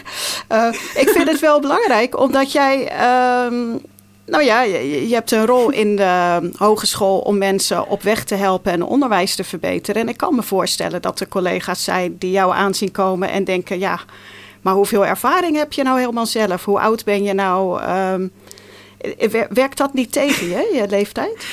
ik 0.95 1.09
vind 1.09 1.29
het 1.29 1.41
wel 1.41 1.61
belangrijk, 1.61 2.19
omdat 2.19 2.53
jij. 2.53 2.93
Um, 3.47 3.81
nou 4.31 4.45
ja, 4.45 4.63
je, 4.63 5.15
hebt 5.15 5.31
een 5.31 5.47
rol 5.47 5.71
in 5.71 5.97
de 5.97 6.51
hogeschool 6.57 7.19
om 7.19 7.39
mensen 7.39 7.89
op 7.89 8.03
weg 8.03 8.25
te 8.25 8.35
helpen 8.35 8.73
en 8.73 8.83
onderwijs 8.83 9.35
te 9.35 9.45
verbeteren. 9.45 10.03
En 10.03 10.09
ik 10.09 10.17
kan 10.17 10.35
me 10.35 10.43
voorstellen 10.43 11.03
dat 11.03 11.21
er 11.21 11.29
collega's 11.29 11.85
zijn 11.85 12.17
die 12.19 12.31
jou 12.31 12.53
aanzien 12.53 12.91
komen 12.91 13.31
en 13.31 13.45
denken: 13.45 13.79
ja, 13.79 14.01
maar 14.61 14.75
hoeveel 14.75 15.07
ervaring 15.07 15.57
heb 15.57 15.73
je 15.73 15.83
nou 15.83 15.99
helemaal 15.99 16.27
zelf? 16.27 16.65
Hoe 16.65 16.81
oud 16.81 17.05
ben 17.05 17.23
je 17.23 17.33
nou? 17.33 17.83
Um, 18.13 18.33
werkt 19.51 19.77
dat 19.77 19.95
niet 19.95 20.13
tegen 20.13 20.49
je, 20.49 20.71
je 20.75 20.89
leeftijd? 20.89 21.47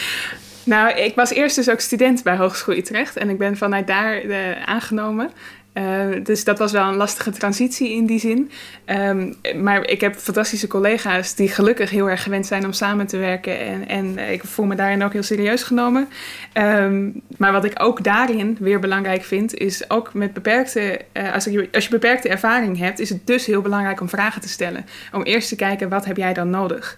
Nou, 0.64 0.92
ik 0.92 1.16
was 1.16 1.30
eerst 1.30 1.56
dus 1.56 1.70
ook 1.70 1.80
student 1.80 2.24
bij 2.24 2.38
Hogeschool 2.38 2.76
Utrecht 2.76 3.18
en 3.18 3.30
ik 3.30 3.38
ben 3.38 3.58
vanuit 3.58 3.88
daar 3.88 4.24
uh, 4.24 4.64
aangenomen. 4.66 5.32
Uh, 5.78 6.24
dus 6.24 6.44
dat 6.44 6.60
was 6.60 6.72
wel 6.72 6.88
een 6.88 6.96
lastige 6.96 7.32
transitie 7.32 7.92
in 7.92 8.06
die 8.06 8.20
zin. 8.20 8.52
Um, 8.86 9.36
maar 9.62 9.88
ik 9.88 10.02
heb 10.02 10.16
fantastische 10.16 10.68
collega's 10.68 11.36
die 11.36 11.50
gelukkig 11.50 11.90
heel 11.90 12.10
erg 12.10 12.24
gewend 12.24 12.46
zijn 12.46 12.66
om 12.66 12.74
samen 12.74 13.08
te 13.08 13.18
werken. 13.18 13.60
En, 13.60 13.88
en 13.88 14.32
ik 14.32 14.44
voel 14.44 14.66
me 14.66 14.76
daarin 14.76 15.04
ook 15.04 15.14
heel 15.14 15.24
serieus 15.24 15.64
genomen. 15.64 16.08
Um, 16.54 17.22
maar 17.38 17.52
wat 17.52 17.66
ik 17.66 17.74
ook 17.84 18.04
daarin 18.04 18.58
weer 18.60 18.80
belangrijk 18.80 19.24
vind, 19.24 19.54
is 19.54 19.90
ook 19.90 20.14
met 20.14 20.34
beperkte. 20.34 21.02
Uh, 21.14 21.34
als, 21.34 21.44
je, 21.44 21.70
als 21.72 21.84
je 21.84 21.90
beperkte 21.90 22.30
ervaring 22.30 22.78
hebt, 22.78 23.00
is 23.00 23.10
het 23.10 23.28
dus 23.28 23.46
heel 23.46 23.62
belangrijk 23.62 24.02
om 24.02 24.10
vragen 24.10 24.42
te 24.42 24.50
stellen. 24.50 24.86
Om 25.12 25.24
eerst 25.24 25.50
te 25.50 25.56
kijken, 25.56 25.90
wat 25.90 26.06
heb 26.06 26.18
jij 26.18 26.34
dan 26.34 26.50
nodig? 26.50 26.98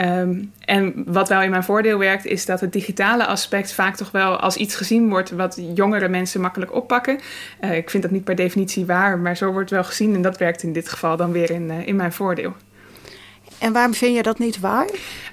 Um, 0.00 0.52
en 0.64 1.02
wat 1.06 1.28
wel 1.28 1.42
in 1.42 1.50
mijn 1.50 1.64
voordeel 1.64 1.98
werkt, 1.98 2.24
is 2.24 2.46
dat 2.46 2.60
het 2.60 2.72
digitale 2.72 3.26
aspect 3.26 3.72
vaak 3.72 3.96
toch 3.96 4.10
wel 4.10 4.36
als 4.36 4.56
iets 4.56 4.76
gezien 4.76 5.08
wordt 5.08 5.30
wat 5.30 5.60
jongere 5.74 6.08
mensen 6.08 6.40
makkelijk 6.40 6.74
oppakken. 6.74 7.18
Uh, 7.60 7.76
ik 7.76 7.90
vind 7.90 8.02
dat 8.02 8.12
niet 8.12 8.24
per 8.24 8.34
definitie 8.34 8.86
waar, 8.86 9.18
maar 9.18 9.36
zo 9.36 9.52
wordt 9.52 9.70
wel 9.70 9.84
gezien 9.84 10.14
en 10.14 10.22
dat 10.22 10.38
werkt 10.38 10.62
in 10.62 10.72
dit 10.72 10.88
geval 10.88 11.16
dan 11.16 11.32
weer 11.32 11.50
in, 11.50 11.70
uh, 11.70 11.86
in 11.86 11.96
mijn 11.96 12.12
voordeel. 12.12 12.54
En 13.58 13.72
waarom 13.72 13.94
vind 13.94 14.16
je 14.16 14.22
dat 14.22 14.38
niet 14.38 14.60
waar? 14.60 14.86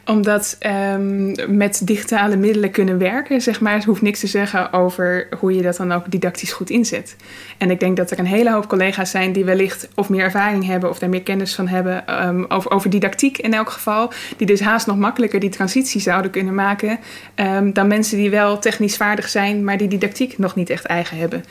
Omdat 0.05 0.58
um, 0.94 1.58
met 1.58 1.82
digitale 1.84 2.36
middelen 2.36 2.72
kunnen 2.72 2.98
werken, 2.98 3.41
zeg 3.41 3.60
maar, 3.62 3.74
het 3.74 3.84
hoeft 3.84 4.01
niks 4.01 4.20
te 4.20 4.27
zeggen 4.27 4.74
over 4.74 5.27
hoe 5.39 5.55
je 5.55 5.62
dat 5.62 5.77
dan 5.77 5.91
ook 5.91 6.12
didactisch 6.12 6.51
goed 6.51 6.70
inzet. 6.70 7.15
En 7.58 7.72
ik 7.72 7.79
denk 7.79 7.98
dat 7.98 8.12
er 8.12 8.20
een 8.20 8.25
hele 8.25 8.51
hoop 8.51 8.67
collega's 8.67 9.10
zijn 9.10 9.32
die 9.32 9.46
wellicht 9.46 9.88
of 9.96 10.10
meer 10.10 10.24
ervaring 10.24 10.65
hebben 10.65 10.89
of 10.89 11.00
daar 11.00 11.10
meer 11.10 11.24
kennis 11.24 11.55
van 11.55 11.67
hebben 11.67 12.27
um, 12.27 12.46
over, 12.48 12.72
over 12.72 12.89
didactiek 12.89 13.38
in 13.38 13.53
elk 13.53 13.70
geval. 13.70 14.12
Die 14.38 14.48
dus 14.48 14.60
haast 14.60 14.88
nog 14.88 14.98
makkelijker 14.98 15.39
die 15.39 15.50
transitie 15.50 16.01
zouden 16.01 16.32
kunnen 16.32 16.55
maken 16.55 17.00
um, 17.36 17.74
dan 17.74 17.88
mensen 17.88 18.17
die 18.17 18.29
wel 18.29 18.60
technisch 18.60 18.98
vaardig 18.98 19.29
zijn, 19.29 19.63
maar 19.63 19.77
die 19.77 19.88
didactiek 19.88 20.38
nog 20.38 20.55
niet 20.55 20.70
echt 20.70 20.86
eigen 20.86 21.17
hebben. 21.17 21.44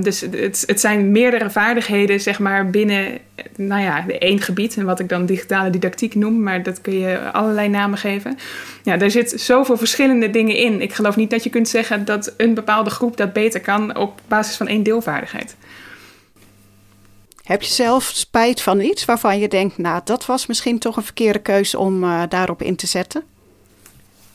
Dus 0.00 0.20
het, 0.20 0.64
het, 0.66 0.80
zijn 0.80 1.12
meerdere 1.12 1.50
vaardigheden, 1.50 2.20
zeg 2.20 2.38
maar, 2.38 2.70
binnen 2.70 3.18
nou 3.56 3.82
ja, 3.82 4.08
één 4.08 4.40
gebied. 4.40 4.76
En 4.76 4.84
wat 4.84 5.00
ik 5.00 5.08
dan 5.08 5.26
digitale 5.26 5.70
didactiek 5.70 5.97
maar 6.42 6.62
dat 6.62 6.80
kun 6.80 6.98
je 6.98 7.32
allerlei 7.32 7.68
namen 7.68 7.98
geven. 7.98 8.38
Ja, 8.82 8.96
daar 8.96 9.10
zit 9.10 9.40
zoveel 9.40 9.76
verschillende 9.76 10.30
dingen 10.30 10.56
in. 10.56 10.80
Ik 10.80 10.94
geloof 10.94 11.16
niet 11.16 11.30
dat 11.30 11.44
je 11.44 11.50
kunt 11.50 11.68
zeggen 11.68 12.04
dat 12.04 12.34
een 12.36 12.54
bepaalde 12.54 12.90
groep 12.90 13.16
dat 13.16 13.32
beter 13.32 13.60
kan 13.60 13.96
op 13.96 14.20
basis 14.28 14.56
van 14.56 14.68
één 14.68 14.82
deelvaardigheid. 14.82 15.56
Heb 17.42 17.62
je 17.62 17.72
zelf 17.72 18.04
spijt 18.04 18.62
van 18.62 18.80
iets 18.80 19.04
waarvan 19.04 19.38
je 19.38 19.48
denkt, 19.48 19.78
nou, 19.78 20.00
dat 20.04 20.26
was 20.26 20.46
misschien 20.46 20.78
toch 20.78 20.96
een 20.96 21.02
verkeerde 21.02 21.38
keuze 21.38 21.78
om 21.78 22.04
uh, 22.04 22.22
daarop 22.28 22.62
in 22.62 22.76
te 22.76 22.86
zetten? 22.86 23.22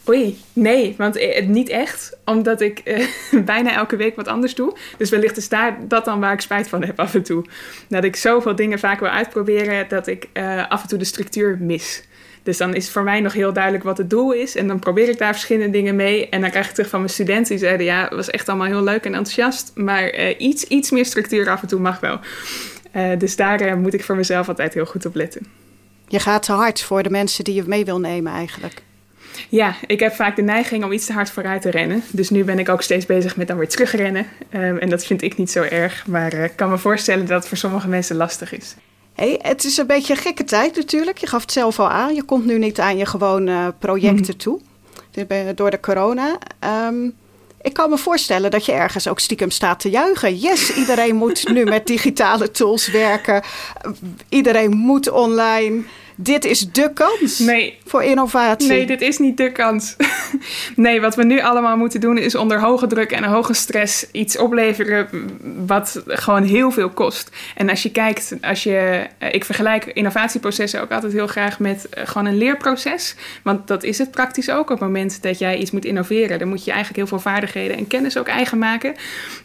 Oei, 0.10 0.38
nee, 0.54 0.96
want 0.98 1.16
eh, 1.16 1.48
niet 1.48 1.70
echt. 1.70 2.18
Omdat 2.26 2.62
ik 2.62 2.80
eh, 2.80 3.08
bijna 3.46 3.76
elke 3.76 3.96
week 3.96 4.16
wat 4.16 4.28
anders 4.28 4.56
doe. 4.56 4.76
Dus 4.98 5.10
wellicht 5.10 5.38
is 5.38 5.50
daar 5.50 5.78
dat 5.88 6.06
dan 6.06 6.20
waar 6.20 6.34
ik 6.34 6.42
spijt 6.42 6.70
van 6.70 6.84
heb 6.84 7.00
af 7.00 7.14
en 7.14 7.24
toe. 7.24 7.46
Dat 7.88 8.04
ik 8.04 8.16
zoveel 8.16 8.56
dingen 8.56 8.80
vaak 8.80 9.00
wil 9.00 9.10
uitproberen 9.10 9.86
dat 9.90 10.08
ik 10.08 10.28
uh, 10.34 10.70
af 10.70 10.82
en 10.82 10.88
toe 10.88 10.98
de 10.98 11.06
structuur 11.06 11.58
mis. 11.60 12.04
Dus 12.44 12.58
dan 12.58 12.76
is 12.76 12.90
voor 12.90 13.04
mij 13.04 13.20
nog 13.20 13.34
heel 13.34 13.54
duidelijk 13.54 13.84
wat 13.84 13.98
het 13.98 14.10
doel 14.10 14.32
is. 14.32 14.56
En 14.56 14.68
dan 14.68 14.80
probeer 14.80 15.10
ik 15.10 15.18
daar 15.18 15.34
verschillende 15.34 15.72
dingen 15.72 15.96
mee. 15.96 16.30
En 16.30 16.42
dan 16.42 16.50
krijg 16.50 16.68
ik 16.68 16.74
terug 16.74 16.90
van 16.90 17.00
mijn 17.00 17.12
studenten 17.12 17.50
die 17.50 17.66
zeiden... 17.66 17.86
ja, 17.86 18.04
het 18.04 18.14
was 18.14 18.30
echt 18.30 18.50
allemaal 18.50 18.68
heel 18.68 18.84
leuk 18.84 19.06
en 19.06 19.14
enthousiast. 19.14 19.72
Maar 19.76 20.32
iets, 20.38 20.64
iets 20.64 20.92
meer 20.92 21.06
structuur 21.06 21.50
af 21.50 21.62
en 21.62 21.68
toe 21.68 21.80
mag 21.80 22.00
wel. 22.00 22.20
Dus 23.18 23.36
daar 23.36 23.78
moet 23.78 23.94
ik 23.94 24.04
voor 24.04 24.16
mezelf 24.16 24.48
altijd 24.48 24.74
heel 24.74 24.86
goed 24.86 25.06
op 25.06 25.16
letten. 25.16 25.46
Je 26.08 26.20
gaat 26.20 26.44
te 26.44 26.52
hard 26.52 26.82
voor 26.82 27.04
de 27.04 27.10
mensen 27.10 27.44
die 27.44 27.54
je 27.54 27.64
mee 27.66 27.86
wil 27.86 28.00
nemen 28.00 28.34
eigenlijk. 28.34 28.84
Ja, 29.50 29.76
ik 29.86 30.00
heb 30.00 30.14
vaak 30.14 30.36
de 30.36 30.42
neiging 30.42 30.84
om 30.84 30.92
iets 30.92 31.06
te 31.06 31.14
hard 31.14 31.30
vooruit 31.30 31.62
te 31.62 31.72
rennen. 31.72 32.04
Dus 32.12 32.30
nu 32.30 32.44
ben 32.44 32.60
ik 32.60 32.70
ook 32.70 32.82
steeds 32.82 33.06
bezig 33.06 33.36
met 33.36 33.48
dan 33.48 33.58
weer 33.58 33.70
terugrennen. 33.70 34.28
Um, 34.54 34.78
en 34.78 34.90
dat 34.90 35.06
vind 35.06 35.22
ik 35.22 35.38
niet 35.38 35.52
zo 35.52 35.62
erg. 35.62 36.08
Maar 36.08 36.34
uh, 36.34 36.44
ik 36.44 36.56
kan 36.56 36.70
me 36.70 36.78
voorstellen 36.78 37.26
dat 37.26 37.40
het 37.40 37.48
voor 37.48 37.58
sommige 37.58 37.88
mensen 37.88 38.16
lastig 38.16 38.54
is. 38.54 38.76
Hey, 39.14 39.40
het 39.42 39.64
is 39.64 39.78
een 39.78 39.88
beetje 39.88 40.14
een 40.14 40.20
gekke 40.20 40.44
tijd 40.44 40.76
natuurlijk. 40.76 41.18
Je 41.18 41.28
gaf 41.28 41.42
het 41.42 41.52
zelf 41.52 41.80
al 41.80 41.90
aan. 41.90 42.16
Je 42.16 42.24
komt 42.24 42.46
nu 42.46 42.58
niet 42.58 42.80
aan 42.80 42.98
je 42.98 43.06
gewone 43.06 43.74
projecten 43.80 44.38
toe. 44.38 44.60
Door 45.56 45.72
de 45.72 45.80
corona. 45.80 46.38
Um, 46.88 47.14
ik 47.62 47.74
kan 47.74 47.90
me 47.90 47.98
voorstellen 47.98 48.52
dat 48.52 48.66
je 48.66 48.72
ergens 48.72 49.08
ook 49.08 49.20
stiekem 49.20 49.50
staat 49.50 49.80
te 49.80 49.90
juichen. 49.90 50.36
Yes, 50.36 50.76
iedereen 50.76 51.16
moet 51.16 51.50
nu 51.50 51.64
met 51.64 51.88
digitale 51.88 52.52
tools 52.52 52.92
werken. 52.92 53.44
Iedereen 54.30 54.72
moet 54.72 55.10
online 55.10 55.84
dit 56.16 56.46
is 56.46 56.72
de 56.72 56.92
kans 56.94 57.40
nee. 57.40 57.78
voor 57.86 58.04
innovatie. 58.04 58.68
Nee, 58.68 58.86
dit 58.86 59.02
is 59.02 59.18
niet 59.18 59.38
de 59.38 59.52
kans. 59.52 59.96
nee, 60.76 61.02
wat 61.02 61.16
we 61.16 61.24
nu 61.24 61.42
allemaal 61.42 61.78
moeten 61.78 62.00
doen 62.00 62.18
is 62.18 62.36
onder 62.36 62.60
hoge 62.60 62.88
druk 62.88 63.12
en 63.12 63.24
hoge 63.24 63.54
stress 63.54 64.06
iets 64.12 64.38
opleveren 64.38 65.08
wat 65.66 66.02
gewoon 66.08 66.44
heel 66.44 66.72
veel 66.72 66.90
kost. 66.90 67.30
En 67.56 67.70
als 67.70 67.84
je 67.84 67.92
kijkt, 67.92 68.36
als 68.42 68.64
je, 68.64 69.08
eh, 69.18 69.34
ik 69.34 69.46
vergelijk 69.46 69.86
innovatieprocessen 69.86 70.82
ook 70.82 70.92
altijd 70.92 71.14
heel 71.14 71.28
graag 71.28 71.60
met 71.60 71.90
eh, 71.90 72.08
gewoon 72.08 72.28
een 72.28 72.38
leerproces. 72.38 73.16
Want 73.44 73.68
dat 73.68 73.84
is 73.84 73.98
het 73.98 74.12
praktisch 74.12 74.50
ook. 74.50 74.62
Op 74.62 74.80
het 74.80 74.80
moment 74.80 75.22
dat 75.22 75.40
jij 75.40 75.58
iets 75.58 75.72
moet 75.72 75.86
innoveren, 75.86 76.40
dan 76.40 76.48
moet 76.48 76.66
je 76.66 76.72
eigenlijk 76.72 77.00
heel 77.00 77.20
veel 77.20 77.32
vaardigheden 77.32 77.78
en 77.78 77.88
kennis 77.88 78.18
ook 78.18 78.28
eigen 78.28 78.58
maken. 78.58 78.96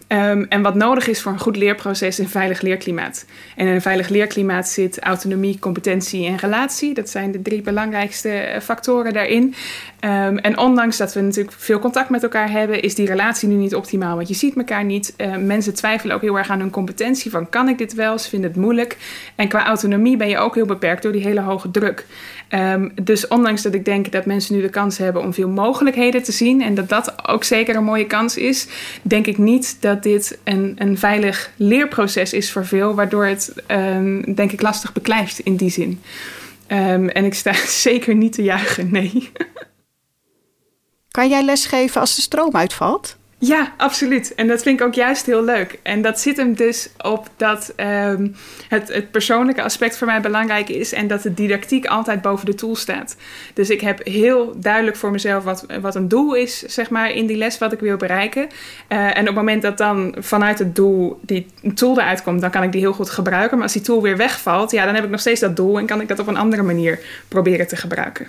Um, 0.08 0.46
en 0.48 0.62
wat 0.62 0.74
nodig 0.74 1.08
is 1.08 1.22
voor 1.22 1.32
een 1.32 1.38
goed 1.38 1.56
leerproces 1.56 2.08
is 2.08 2.18
een 2.18 2.28
veilig 2.28 2.60
leerklimaat. 2.60 3.24
En 3.56 3.66
in 3.66 3.74
een 3.74 3.82
veilig 3.82 4.08
leerklimaat 4.08 4.68
zit 4.68 5.00
autonomie, 5.00 5.58
competentie 5.58 6.26
en 6.26 6.36
relatie. 6.36 6.94
Dat 6.94 7.10
zijn 7.10 7.32
de 7.32 7.42
drie 7.42 7.62
belangrijkste 7.62 8.28
eh, 8.28 8.60
factoren 8.60 9.12
daarin. 9.12 9.54
Um, 10.00 10.38
en 10.38 10.58
ondanks 10.58 10.96
dat 10.96 11.14
we 11.14 11.20
natuurlijk 11.20 11.56
veel 11.58 11.78
contact 11.78 12.10
met 12.10 12.22
elkaar 12.22 12.50
hebben, 12.50 12.82
is 12.82 12.94
die 12.94 13.06
relatie 13.06 13.48
nu 13.48 13.54
niet 13.54 13.74
optimaal. 13.74 14.16
Want 14.16 14.28
je 14.28 14.34
ziet 14.34 14.56
elkaar 14.56 14.84
niet. 14.84 15.14
Uh, 15.16 15.36
mensen 15.36 15.74
twijfelen 15.74 16.14
ook 16.14 16.22
heel 16.22 16.38
erg 16.38 16.50
aan 16.50 16.60
hun 16.60 16.70
competentie. 16.70 17.30
Van 17.30 17.48
kan 17.48 17.68
ik 17.68 17.78
dit 17.78 17.94
wel? 17.94 18.18
Ze 18.18 18.28
vinden 18.28 18.50
het 18.50 18.58
moeilijk. 18.58 18.96
En 19.34 19.48
qua 19.48 19.66
autonomie 19.66 20.16
ben 20.16 20.28
je 20.28 20.38
ook 20.38 20.54
heel 20.54 20.66
beperkt 20.66 21.02
door 21.02 21.12
die 21.12 21.22
hele 21.22 21.40
hoge 21.40 21.70
druk. 21.70 22.06
Um, 22.50 22.92
dus 23.02 23.28
ondanks 23.28 23.62
dat 23.62 23.74
ik 23.74 23.84
denk 23.84 24.12
dat 24.12 24.26
mensen 24.26 24.54
nu 24.54 24.62
de 24.62 24.68
kans 24.68 24.98
hebben 24.98 25.22
om 25.22 25.34
veel 25.34 25.48
mogelijkheden 25.48 26.22
te 26.22 26.32
zien 26.32 26.62
en 26.62 26.74
dat 26.74 26.88
dat 26.88 27.28
ook 27.28 27.44
zeker 27.44 27.76
een 27.76 27.84
mooie 27.84 28.06
kans 28.06 28.36
is, 28.36 28.66
denk 29.02 29.26
ik 29.26 29.38
niet 29.38 29.76
dat 29.80 30.02
dit 30.02 30.38
een, 30.44 30.74
een 30.78 30.98
veilig 30.98 31.50
leerproces 31.56 32.32
is 32.32 32.52
voor 32.52 32.66
veel, 32.66 32.94
waardoor 32.94 33.24
het 33.24 33.52
um, 33.70 34.34
denk 34.34 34.52
ik 34.52 34.62
lastig 34.62 34.92
beklijft 34.92 35.38
in 35.38 35.56
die 35.56 35.70
zin. 35.70 36.00
Um, 36.68 37.08
en 37.08 37.24
ik 37.24 37.34
sta 37.34 37.52
zeker 37.88 38.14
niet 38.14 38.32
te 38.32 38.42
juichen, 38.42 38.90
nee. 38.90 39.30
Kan 41.10 41.28
jij 41.28 41.42
lesgeven 41.42 42.00
als 42.00 42.16
de 42.16 42.22
stroom 42.22 42.56
uitvalt? 42.56 43.17
Ja, 43.40 43.72
absoluut. 43.76 44.34
En 44.34 44.46
dat 44.46 44.62
vind 44.62 44.80
ik 44.80 44.86
ook 44.86 44.94
juist 44.94 45.26
heel 45.26 45.44
leuk. 45.44 45.78
En 45.82 46.02
dat 46.02 46.20
zit 46.20 46.36
hem 46.36 46.54
dus 46.54 46.90
op 47.02 47.30
dat 47.36 47.74
um, 47.76 48.36
het, 48.68 48.88
het 48.88 49.10
persoonlijke 49.10 49.62
aspect 49.62 49.96
voor 49.98 50.06
mij 50.06 50.20
belangrijk 50.20 50.68
is 50.68 50.92
en 50.92 51.06
dat 51.06 51.22
de 51.22 51.34
didactiek 51.34 51.86
altijd 51.86 52.22
boven 52.22 52.46
de 52.46 52.54
tool 52.54 52.76
staat. 52.76 53.16
Dus 53.54 53.70
ik 53.70 53.80
heb 53.80 54.06
heel 54.06 54.54
duidelijk 54.56 54.96
voor 54.96 55.10
mezelf 55.10 55.44
wat, 55.44 55.66
wat 55.80 55.94
een 55.94 56.08
doel 56.08 56.34
is, 56.34 56.62
zeg 56.62 56.90
maar, 56.90 57.10
in 57.10 57.26
die 57.26 57.36
les 57.36 57.58
wat 57.58 57.72
ik 57.72 57.80
wil 57.80 57.96
bereiken. 57.96 58.48
Uh, 58.88 59.06
en 59.06 59.20
op 59.20 59.26
het 59.26 59.34
moment 59.34 59.62
dat 59.62 59.78
dan 59.78 60.14
vanuit 60.18 60.58
het 60.58 60.76
doel 60.76 61.20
die 61.22 61.46
tool 61.74 61.98
eruit 61.98 62.22
komt, 62.22 62.40
dan 62.40 62.50
kan 62.50 62.62
ik 62.62 62.72
die 62.72 62.80
heel 62.80 62.92
goed 62.92 63.10
gebruiken. 63.10 63.56
Maar 63.56 63.66
als 63.66 63.72
die 63.72 63.82
tool 63.82 64.02
weer 64.02 64.16
wegvalt, 64.16 64.70
ja, 64.70 64.84
dan 64.84 64.94
heb 64.94 65.04
ik 65.04 65.10
nog 65.10 65.20
steeds 65.20 65.40
dat 65.40 65.56
doel 65.56 65.78
en 65.78 65.86
kan 65.86 66.00
ik 66.00 66.08
dat 66.08 66.18
op 66.18 66.26
een 66.26 66.36
andere 66.36 66.62
manier 66.62 66.98
proberen 67.28 67.68
te 67.68 67.76
gebruiken. 67.76 68.26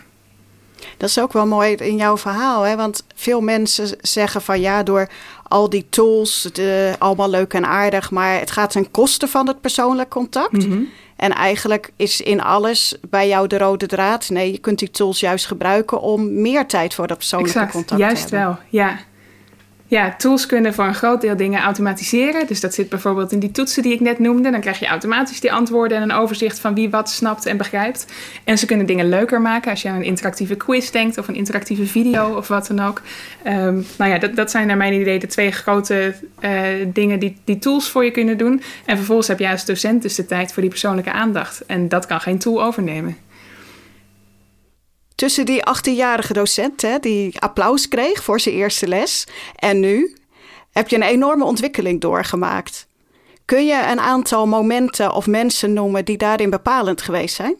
Dat 0.99 1.09
is 1.09 1.19
ook 1.19 1.33
wel 1.33 1.47
mooi 1.47 1.75
in 1.75 1.95
jouw 1.95 2.17
verhaal, 2.17 2.61
hè? 2.61 2.75
want 2.75 3.03
veel 3.15 3.41
mensen 3.41 3.97
zeggen 4.01 4.41
van 4.41 4.59
ja, 4.59 4.83
door 4.83 5.09
al 5.43 5.69
die 5.69 5.85
tools, 5.89 6.49
de, 6.53 6.95
allemaal 6.97 7.29
leuk 7.29 7.53
en 7.53 7.65
aardig, 7.65 8.11
maar 8.11 8.39
het 8.39 8.51
gaat 8.51 8.71
ten 8.71 8.91
koste 8.91 9.27
van 9.27 9.47
het 9.47 9.61
persoonlijk 9.61 10.09
contact. 10.09 10.65
Mm 10.65 10.71
-hmm. 10.71 10.89
En 11.15 11.31
eigenlijk 11.31 11.91
is 11.95 12.21
in 12.21 12.41
alles 12.41 12.97
bij 13.09 13.27
jou 13.27 13.47
de 13.47 13.57
rode 13.57 13.85
draad. 13.85 14.29
Nee, 14.29 14.51
je 14.51 14.57
kunt 14.57 14.79
die 14.79 14.91
tools 14.91 15.19
juist 15.19 15.45
gebruiken 15.45 16.01
om 16.01 16.41
meer 16.41 16.65
tijd 16.65 16.93
voor 16.93 17.07
dat 17.07 17.17
persoonlijke 17.17 17.59
exact, 17.59 17.71
contact 17.71 17.99
te 17.99 18.05
hebben. 18.05 18.17
Juist 18.17 18.31
wel, 18.31 18.81
ja. 18.81 18.99
Ja, 19.89 20.15
tools 20.17 20.45
kunnen 20.45 20.73
voor 20.73 20.85
een 20.85 20.95
groot 20.95 21.21
deel 21.21 21.37
dingen 21.37 21.61
automatiseren. 21.61 22.47
Dus 22.47 22.59
dat 22.59 22.73
zit 22.73 22.89
bijvoorbeeld 22.89 23.31
in 23.31 23.39
die 23.39 23.51
toetsen 23.51 23.83
die 23.83 23.93
ik 23.93 23.99
net 23.99 24.19
noemde. 24.19 24.51
Dan 24.51 24.59
krijg 24.59 24.79
je 24.79 24.87
automatisch 24.87 25.39
die 25.39 25.51
antwoorden 25.51 25.97
en 25.97 26.03
een 26.03 26.11
overzicht 26.11 26.59
van 26.59 26.75
wie 26.75 26.89
wat 26.89 27.09
snapt 27.09 27.45
en 27.45 27.57
begrijpt. 27.57 28.05
En 28.43 28.57
ze 28.57 28.65
kunnen 28.65 28.85
dingen 28.85 29.09
leuker 29.09 29.41
maken 29.41 29.71
als 29.71 29.81
je 29.81 29.89
aan 29.89 29.95
een 29.95 30.03
interactieve 30.03 30.55
quiz 30.55 30.89
denkt 30.89 31.17
of 31.17 31.27
een 31.27 31.35
interactieve 31.35 31.85
video 31.85 32.35
of 32.35 32.47
wat 32.47 32.67
dan 32.67 32.79
ook. 32.79 33.01
Um, 33.47 33.85
nou 33.97 34.11
ja, 34.11 34.17
dat, 34.17 34.35
dat 34.35 34.51
zijn 34.51 34.67
naar 34.67 34.77
mijn 34.77 35.01
idee 35.01 35.19
de 35.19 35.27
twee 35.27 35.51
grote 35.51 36.15
uh, 36.39 36.51
dingen 36.93 37.19
die, 37.19 37.37
die 37.43 37.59
tools 37.59 37.89
voor 37.89 38.03
je 38.03 38.11
kunnen 38.11 38.37
doen. 38.37 38.61
En 38.85 38.95
vervolgens 38.95 39.27
heb 39.27 39.39
jij 39.39 39.51
als 39.51 39.65
docent 39.65 40.01
dus 40.01 40.15
de 40.15 40.25
tijd 40.25 40.53
voor 40.53 40.61
die 40.61 40.71
persoonlijke 40.71 41.11
aandacht. 41.11 41.65
En 41.65 41.87
dat 41.87 42.05
kan 42.05 42.21
geen 42.21 42.39
tool 42.39 42.63
overnemen 42.63 43.17
tussen 45.19 45.45
die 45.45 45.61
18-jarige 45.61 46.33
docent, 46.33 46.81
hè, 46.81 46.99
die 46.99 47.39
applaus 47.39 47.87
kreeg 47.87 48.23
voor 48.23 48.39
zijn 48.39 48.55
eerste 48.55 48.87
les, 48.87 49.27
en 49.55 49.79
nu 49.79 50.15
heb 50.71 50.89
je 50.89 50.95
een 50.95 51.01
enorme 51.01 51.43
ontwikkeling 51.43 52.01
doorgemaakt. 52.01 52.87
Kun 53.45 53.65
je 53.65 53.87
een 53.91 53.99
aantal 53.99 54.47
momenten 54.47 55.13
of 55.13 55.27
mensen 55.27 55.73
noemen 55.73 56.05
die 56.05 56.17
daarin 56.17 56.49
bepalend 56.49 57.01
geweest 57.01 57.35
zijn? 57.35 57.57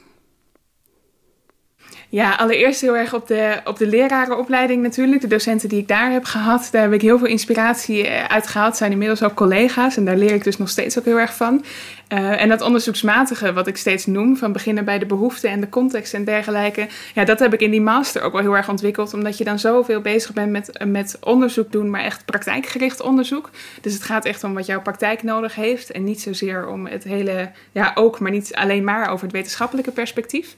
Ja, 2.12 2.36
allereerst 2.36 2.82
heel 2.82 2.98
erg 2.98 3.13
op 3.13 3.28
de, 3.28 3.60
op 3.65 3.78
de 3.78 3.88
lerarenopleiding 3.88 4.82
natuurlijk. 4.82 5.22
De 5.22 5.28
docenten 5.28 5.69
die 5.69 5.80
ik 5.80 5.88
daar 5.88 6.12
heb 6.12 6.24
gehad, 6.24 6.67
daar 6.72 6.82
heb 6.82 6.93
ik 6.93 7.02
heel 7.02 7.17
veel 7.17 7.28
inspiratie 7.28 8.10
uit 8.10 8.48
gehaald. 8.48 8.78
Zijn 8.78 8.91
inmiddels 8.91 9.24
ook 9.24 9.34
collega's 9.34 9.98
en 9.98 10.06
daar 10.06 10.17
leer 10.17 10.34
ik 10.34 10.43
dus 10.43 10.58
nog 10.58 10.69
steeds 10.69 11.00
ook 11.00 11.06
heel 11.06 11.19
erg 11.19 11.36
van. 11.36 11.65
Uh, 12.13 12.41
en 12.41 12.50
dat 12.50 12.62
onderzoeksmatige, 12.62 13.54
wat 13.54 13.67
ik 13.67 13.78
steeds 13.78 14.06
noem, 14.06 14.38
van 14.38 14.52
beginnen 14.52 14.86
bij 14.86 15.00
de 15.00 15.06
behoeften 15.06 15.50
en 15.50 15.62
de 15.62 15.69
context 15.69 16.13
en 16.13 16.24
dergelijke. 16.24 16.88
Ja, 17.13 17.26
dat 17.26 17.39
heb 17.39 17.54
ik 17.54 17.62
in 17.62 17.72
die 17.72 17.82
master 17.82 18.22
ook 18.22 18.32
wel 18.32 18.41
heel 18.41 18.58
erg 18.58 18.69
ontwikkeld, 18.69 19.13
omdat 19.13 19.38
je 19.38 19.43
dan 19.43 19.60
zoveel 19.60 20.02
bezig 20.02 20.34
bent 20.34 20.52
met, 20.52 20.86
met 20.86 21.17
onderzoek 21.24 21.72
doen, 21.72 21.89
maar 21.89 22.04
echt 22.04 22.26
praktijkgericht 22.26 23.02
onderzoek. 23.02 23.50
Dus 23.82 23.93
het 23.93 24.04
gaat 24.04 24.26
echt 24.26 24.43
om 24.43 24.54
wat 24.54 24.65
jouw 24.65 24.82
praktijk 24.82 25.24
nodig 25.24 25.56
heeft 25.56 25.91
en 25.91 26.04
niet 26.04 26.22
zozeer 26.22 26.67
om 26.67 26.86
het 26.86 27.04
hele, 27.04 27.52
ja 27.72 27.91
ook, 27.95 28.19
maar 28.19 28.32
niet 28.32 28.56
alleen 28.56 28.84
maar 28.84 29.10
over 29.10 29.24
het 29.24 29.36
wetenschappelijke 29.36 29.91
perspectief. 29.91 30.56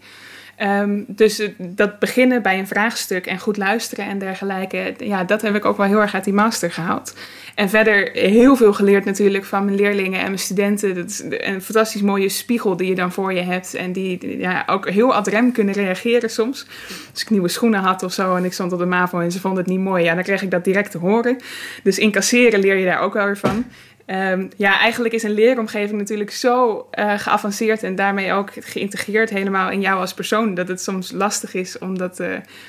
Ehm, 0.62 1.04
dus 1.08 1.40
eh, 1.40 1.50
dat 1.58 2.00
beginnen 2.00 2.42
bij 2.42 2.60
een 2.60 2.68
vraagstuk 2.68 3.26
en 3.26 3.40
goed 3.40 3.58
luisteren 3.58 4.06
en 4.06 4.20
dergelijke, 4.20 4.94
ja, 4.98 5.24
dat 5.24 5.42
heb 5.42 5.56
ik 5.56 5.66
ook 5.66 5.78
wel 5.78 5.86
heel 5.86 6.02
erg 6.02 6.14
uit 6.14 6.24
die 6.24 6.34
master 6.34 6.72
gehaald. 6.72 7.16
En 7.56 7.70
verder 7.70 8.10
heel 8.14 8.56
veel 8.56 8.74
geleerd 8.74 9.06
natuurlijk 9.06 9.46
van 9.46 9.66
mijn 9.66 9.78
leerlingen 9.78 10.20
en 10.20 10.26
mijn 10.26 10.40
studenten. 10.40 10.96
Dat 10.96 11.10
is 11.10 11.24
een 11.28 11.62
fantastisch 11.62 12.02
mooie 12.02 12.30
spiegel 12.30 12.78
die 12.78 12.88
je 12.88 12.96
dan 12.96 13.12
voor 13.12 13.34
je 13.34 13.42
hebt. 13.42 13.74
En 13.74 13.92
die 13.92 14.38
ja, 14.38 14.64
ook 14.68 14.90
heel 14.90 15.14
ad 15.14 15.28
rem 15.28 15.52
kunnen 15.52 15.74
reageren 15.74 16.30
soms. 16.30 16.66
Als 17.12 17.22
ik 17.22 17.30
nieuwe 17.30 17.48
schoenen 17.48 17.80
had 17.80 18.04
of 18.04 18.14
zo 18.14 18.36
en 18.36 18.46
ik 18.46 18.54
stond 18.54 18.72
op 18.72 18.80
de 18.80 18.86
MAVO 18.86 19.20
en 19.20 19.32
ze 19.32 19.40
vonden 19.40 19.64
het 19.64 19.72
niet 19.72 19.80
mooi, 19.80 20.04
ja, 20.04 20.14
dan 20.14 20.24
kreeg 20.24 20.42
ik 20.42 20.52
dat 20.52 20.64
direct 20.64 20.92
te 20.92 20.98
horen. 20.98 21.38
Dus 21.84 21.98
incasseren 21.98 22.60
leer 22.60 22.76
je 22.76 22.86
daar 22.86 23.00
ook 23.00 23.14
wel 23.14 23.26
weer 23.26 23.38
van. 23.38 23.66
Um, 24.06 24.50
ja, 24.58 24.80
eigenlijk 24.80 25.14
is 25.14 25.24
een 25.24 25.34
leeromgeving 25.34 26.00
natuurlijk 26.00 26.32
zo 26.32 26.88
uh, 27.00 27.14
geavanceerd 27.18 27.84
en 27.84 27.96
daarmee 27.96 28.34
ook 28.34 28.52
geïntegreerd 28.60 29.30
helemaal 29.30 29.70
in 29.70 29.82
jou 29.82 30.00
als 30.00 30.14
persoon, 30.14 30.54
dat 30.54 30.68
het 30.68 30.82
soms 30.82 31.12
lastig 31.12 31.54
is 31.54 31.78
om 31.78 31.98
dat 31.98 32.20
uh, 32.20 32.28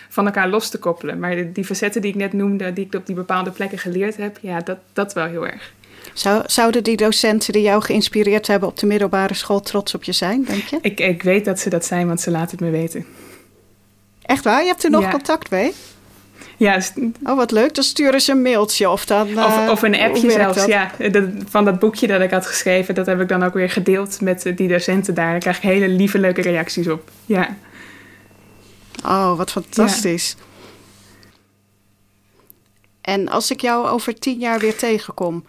van 0.09 0.27
elkaar 0.27 0.49
los 0.49 0.71
te 0.71 0.79
koppelen. 0.79 1.19
Maar 1.19 1.35
de, 1.35 1.53
die 1.53 1.65
facetten 1.65 2.01
die 2.03 2.11
ik 2.11 2.17
net 2.17 2.33
noemde, 2.33 2.73
die 2.73 2.87
ik 2.87 2.95
op 2.95 3.07
die 3.07 3.15
bepaalde 3.15 3.51
plekken 3.51 3.79
geleerd 3.79 4.17
heb, 4.17 4.39
ja, 4.41 4.61
dat, 4.61 4.79
dat 4.93 5.13
wel 5.13 5.27
heel 5.27 5.47
erg. 5.47 5.73
Zou, 6.13 6.43
zouden 6.47 6.85
die 6.85 6.97
docenten 6.97 7.53
die 7.53 7.63
jou 7.63 7.83
geïnspireerd 7.83 8.47
hebben 8.47 8.69
op 8.69 8.79
de 8.79 8.87
middelbare 8.87 9.35
school 9.35 9.61
trots 9.61 9.95
op 9.95 10.05
je 10.05 10.13
zijn, 10.13 10.45
denk 10.45 10.63
je? 10.63 10.79
Ik, 10.83 11.01
ik 11.01 11.23
weet 11.23 11.45
dat 11.45 11.61
ze 11.61 11.71
dat 11.71 11.85
zijn, 11.85 12.07
want 12.07 12.21
ze 12.21 12.31
laten 12.31 12.51
het 12.51 12.61
me 12.61 12.71
weten. 12.71 13.07
Echt 14.23 14.45
waar? 14.45 14.63
Je 14.63 14.69
hebt 14.69 14.85
er 14.85 14.91
nog 14.91 15.03
ja. 15.03 15.11
contact 15.11 15.51
mee? 15.51 15.73
Ja, 16.63 16.81
oh, 17.25 17.37
wat 17.37 17.51
leuk. 17.51 17.75
Dan 17.75 17.85
sturen 17.85 18.21
ze 18.21 18.33
een 18.33 18.43
mailtje 18.43 18.91
of 18.91 19.07
dan... 19.07 19.29
Uh, 19.29 19.45
of, 19.45 19.71
of, 19.71 19.83
een 19.83 20.01
appje 20.01 20.31
zelfs, 20.31 20.59
dat? 20.59 20.67
ja. 20.67 20.91
Dat, 21.11 21.25
van 21.49 21.65
dat 21.65 21.79
boekje 21.79 22.07
dat 22.07 22.21
ik 22.21 22.31
had 22.31 22.47
geschreven, 22.47 22.95
dat 22.95 23.07
heb 23.07 23.21
ik 23.21 23.29
dan 23.29 23.43
ook 23.43 23.55
weer 23.55 23.71
gedeeld 23.71 24.21
met 24.21 24.53
die 24.57 24.69
docenten 24.69 25.15
daar. 25.15 25.31
Daar 25.31 25.39
krijg 25.39 25.57
ik 25.57 25.63
hele 25.63 25.89
lieve, 25.89 26.19
leuke 26.19 26.43
reacties 26.43 26.89
op. 26.89 27.11
Ja. 27.27 27.57
Oh, 29.05 29.37
wat 29.37 29.51
fantastisch. 29.51 30.37
Ja. 30.39 30.45
En 33.01 33.29
als 33.29 33.51
ik 33.51 33.61
jou 33.61 33.89
over 33.89 34.19
tien 34.19 34.39
jaar 34.39 34.59
weer 34.59 34.77
tegenkom, 34.77 35.45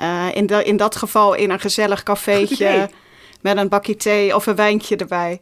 uh, 0.00 0.26
in, 0.34 0.46
de, 0.46 0.64
in 0.64 0.76
dat 0.76 0.96
geval 0.96 1.34
in 1.34 1.50
een 1.50 1.60
gezellig 1.60 2.02
cafeetje 2.02 2.90
met 3.40 3.56
een 3.56 3.68
bakje 3.68 3.96
thee 3.96 4.34
of 4.34 4.46
een 4.46 4.56
wijntje 4.56 4.96
erbij. 4.96 5.40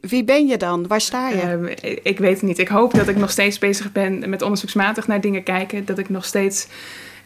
Wie 0.00 0.24
ben 0.24 0.46
je 0.46 0.56
dan? 0.56 0.86
Waar 0.86 1.00
sta 1.00 1.28
je? 1.28 1.76
Uh, 1.82 1.96
ik 2.02 2.18
weet 2.18 2.34
het 2.34 2.42
niet. 2.42 2.58
Ik 2.58 2.68
hoop 2.68 2.94
dat 2.94 3.08
ik 3.08 3.16
nog 3.16 3.30
steeds 3.30 3.58
bezig 3.58 3.92
ben 3.92 4.28
met 4.28 4.42
onderzoeksmatig 4.42 5.06
naar 5.06 5.20
dingen 5.20 5.42
kijken. 5.42 5.84
Dat 5.84 5.98
ik 5.98 6.08
nog 6.08 6.24
steeds 6.24 6.66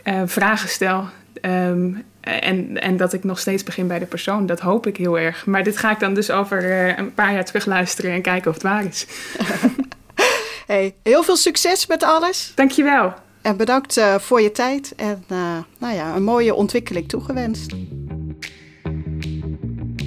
uh, 0.04 0.22
vragen 0.24 0.68
stel. 0.68 1.04
Um, 1.42 2.04
en, 2.20 2.80
en 2.80 2.96
dat 2.96 3.12
ik 3.12 3.24
nog 3.24 3.38
steeds 3.38 3.62
begin 3.62 3.86
bij 3.86 3.98
de 3.98 4.06
persoon. 4.06 4.46
Dat 4.46 4.60
hoop 4.60 4.86
ik 4.86 4.96
heel 4.96 5.18
erg. 5.18 5.46
Maar 5.46 5.64
dit 5.64 5.76
ga 5.76 5.90
ik 5.90 6.00
dan 6.00 6.14
dus 6.14 6.30
over 6.30 6.64
uh, 6.64 6.98
een 6.98 7.14
paar 7.14 7.32
jaar 7.32 7.44
terug 7.44 7.66
luisteren 7.66 8.12
en 8.12 8.22
kijken 8.22 8.48
of 8.48 8.54
het 8.54 8.62
waar 8.62 8.84
is. 8.84 9.06
hey, 10.66 10.94
heel 11.02 11.22
veel 11.22 11.36
succes 11.36 11.86
met 11.86 12.02
alles. 12.02 12.52
Dankjewel. 12.54 13.14
En 13.42 13.56
bedankt 13.56 14.00
voor 14.18 14.40
je 14.40 14.52
tijd 14.52 14.92
en 14.96 15.24
nou 15.78 15.94
ja, 15.94 16.16
een 16.16 16.22
mooie 16.22 16.54
ontwikkeling 16.54 17.08
toegewenst. 17.08 17.74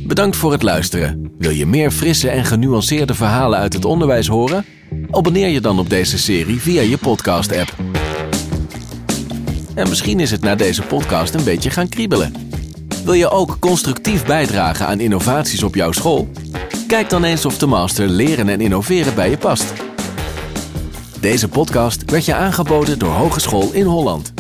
Bedankt 0.08 0.36
voor 0.36 0.52
het 0.52 0.64
luisteren. 0.64 1.33
Wil 1.44 1.52
je 1.52 1.66
meer 1.66 1.92
frisse 1.92 2.30
en 2.30 2.46
genuanceerde 2.46 3.14
verhalen 3.14 3.60
uit 3.60 3.74
het 3.74 3.86
onderwijs 3.86 4.28
horen? 4.28 4.66
Abonneer 5.12 5.48
je 5.48 5.62
dan 5.62 5.80
op 5.80 5.90
deze 5.90 6.18
serie 6.18 6.62
via 6.62 6.82
je 6.82 6.98
podcast-app. 6.98 7.76
En 9.76 9.90
misschien 9.90 10.20
is 10.20 10.32
het 10.32 10.42
na 10.42 10.56
deze 10.56 10.82
podcast 10.82 11.34
een 11.34 11.44
beetje 11.44 11.70
gaan 11.70 11.90
kriebelen. 11.90 12.34
Wil 13.04 13.14
je 13.14 13.30
ook 13.30 13.58
constructief 13.60 14.26
bijdragen 14.26 14.88
aan 14.88 15.00
innovaties 15.00 15.64
op 15.64 15.76
jouw 15.76 15.92
school? 15.92 16.30
Kijk 16.88 17.10
dan 17.10 17.24
eens 17.24 17.46
of 17.46 17.58
de 17.58 17.66
master 17.66 18.08
Leren 18.08 18.50
en 18.50 18.62
Innoveren 18.62 19.16
bij 19.16 19.30
je 19.30 19.38
past. 19.38 19.74
Deze 21.20 21.48
podcast 21.48 22.12
werd 22.12 22.26
je 22.26 22.34
aangeboden 22.34 23.00
door 23.00 23.12
Hogeschool 23.12 23.72
in 23.72 23.86
Holland. 23.86 24.33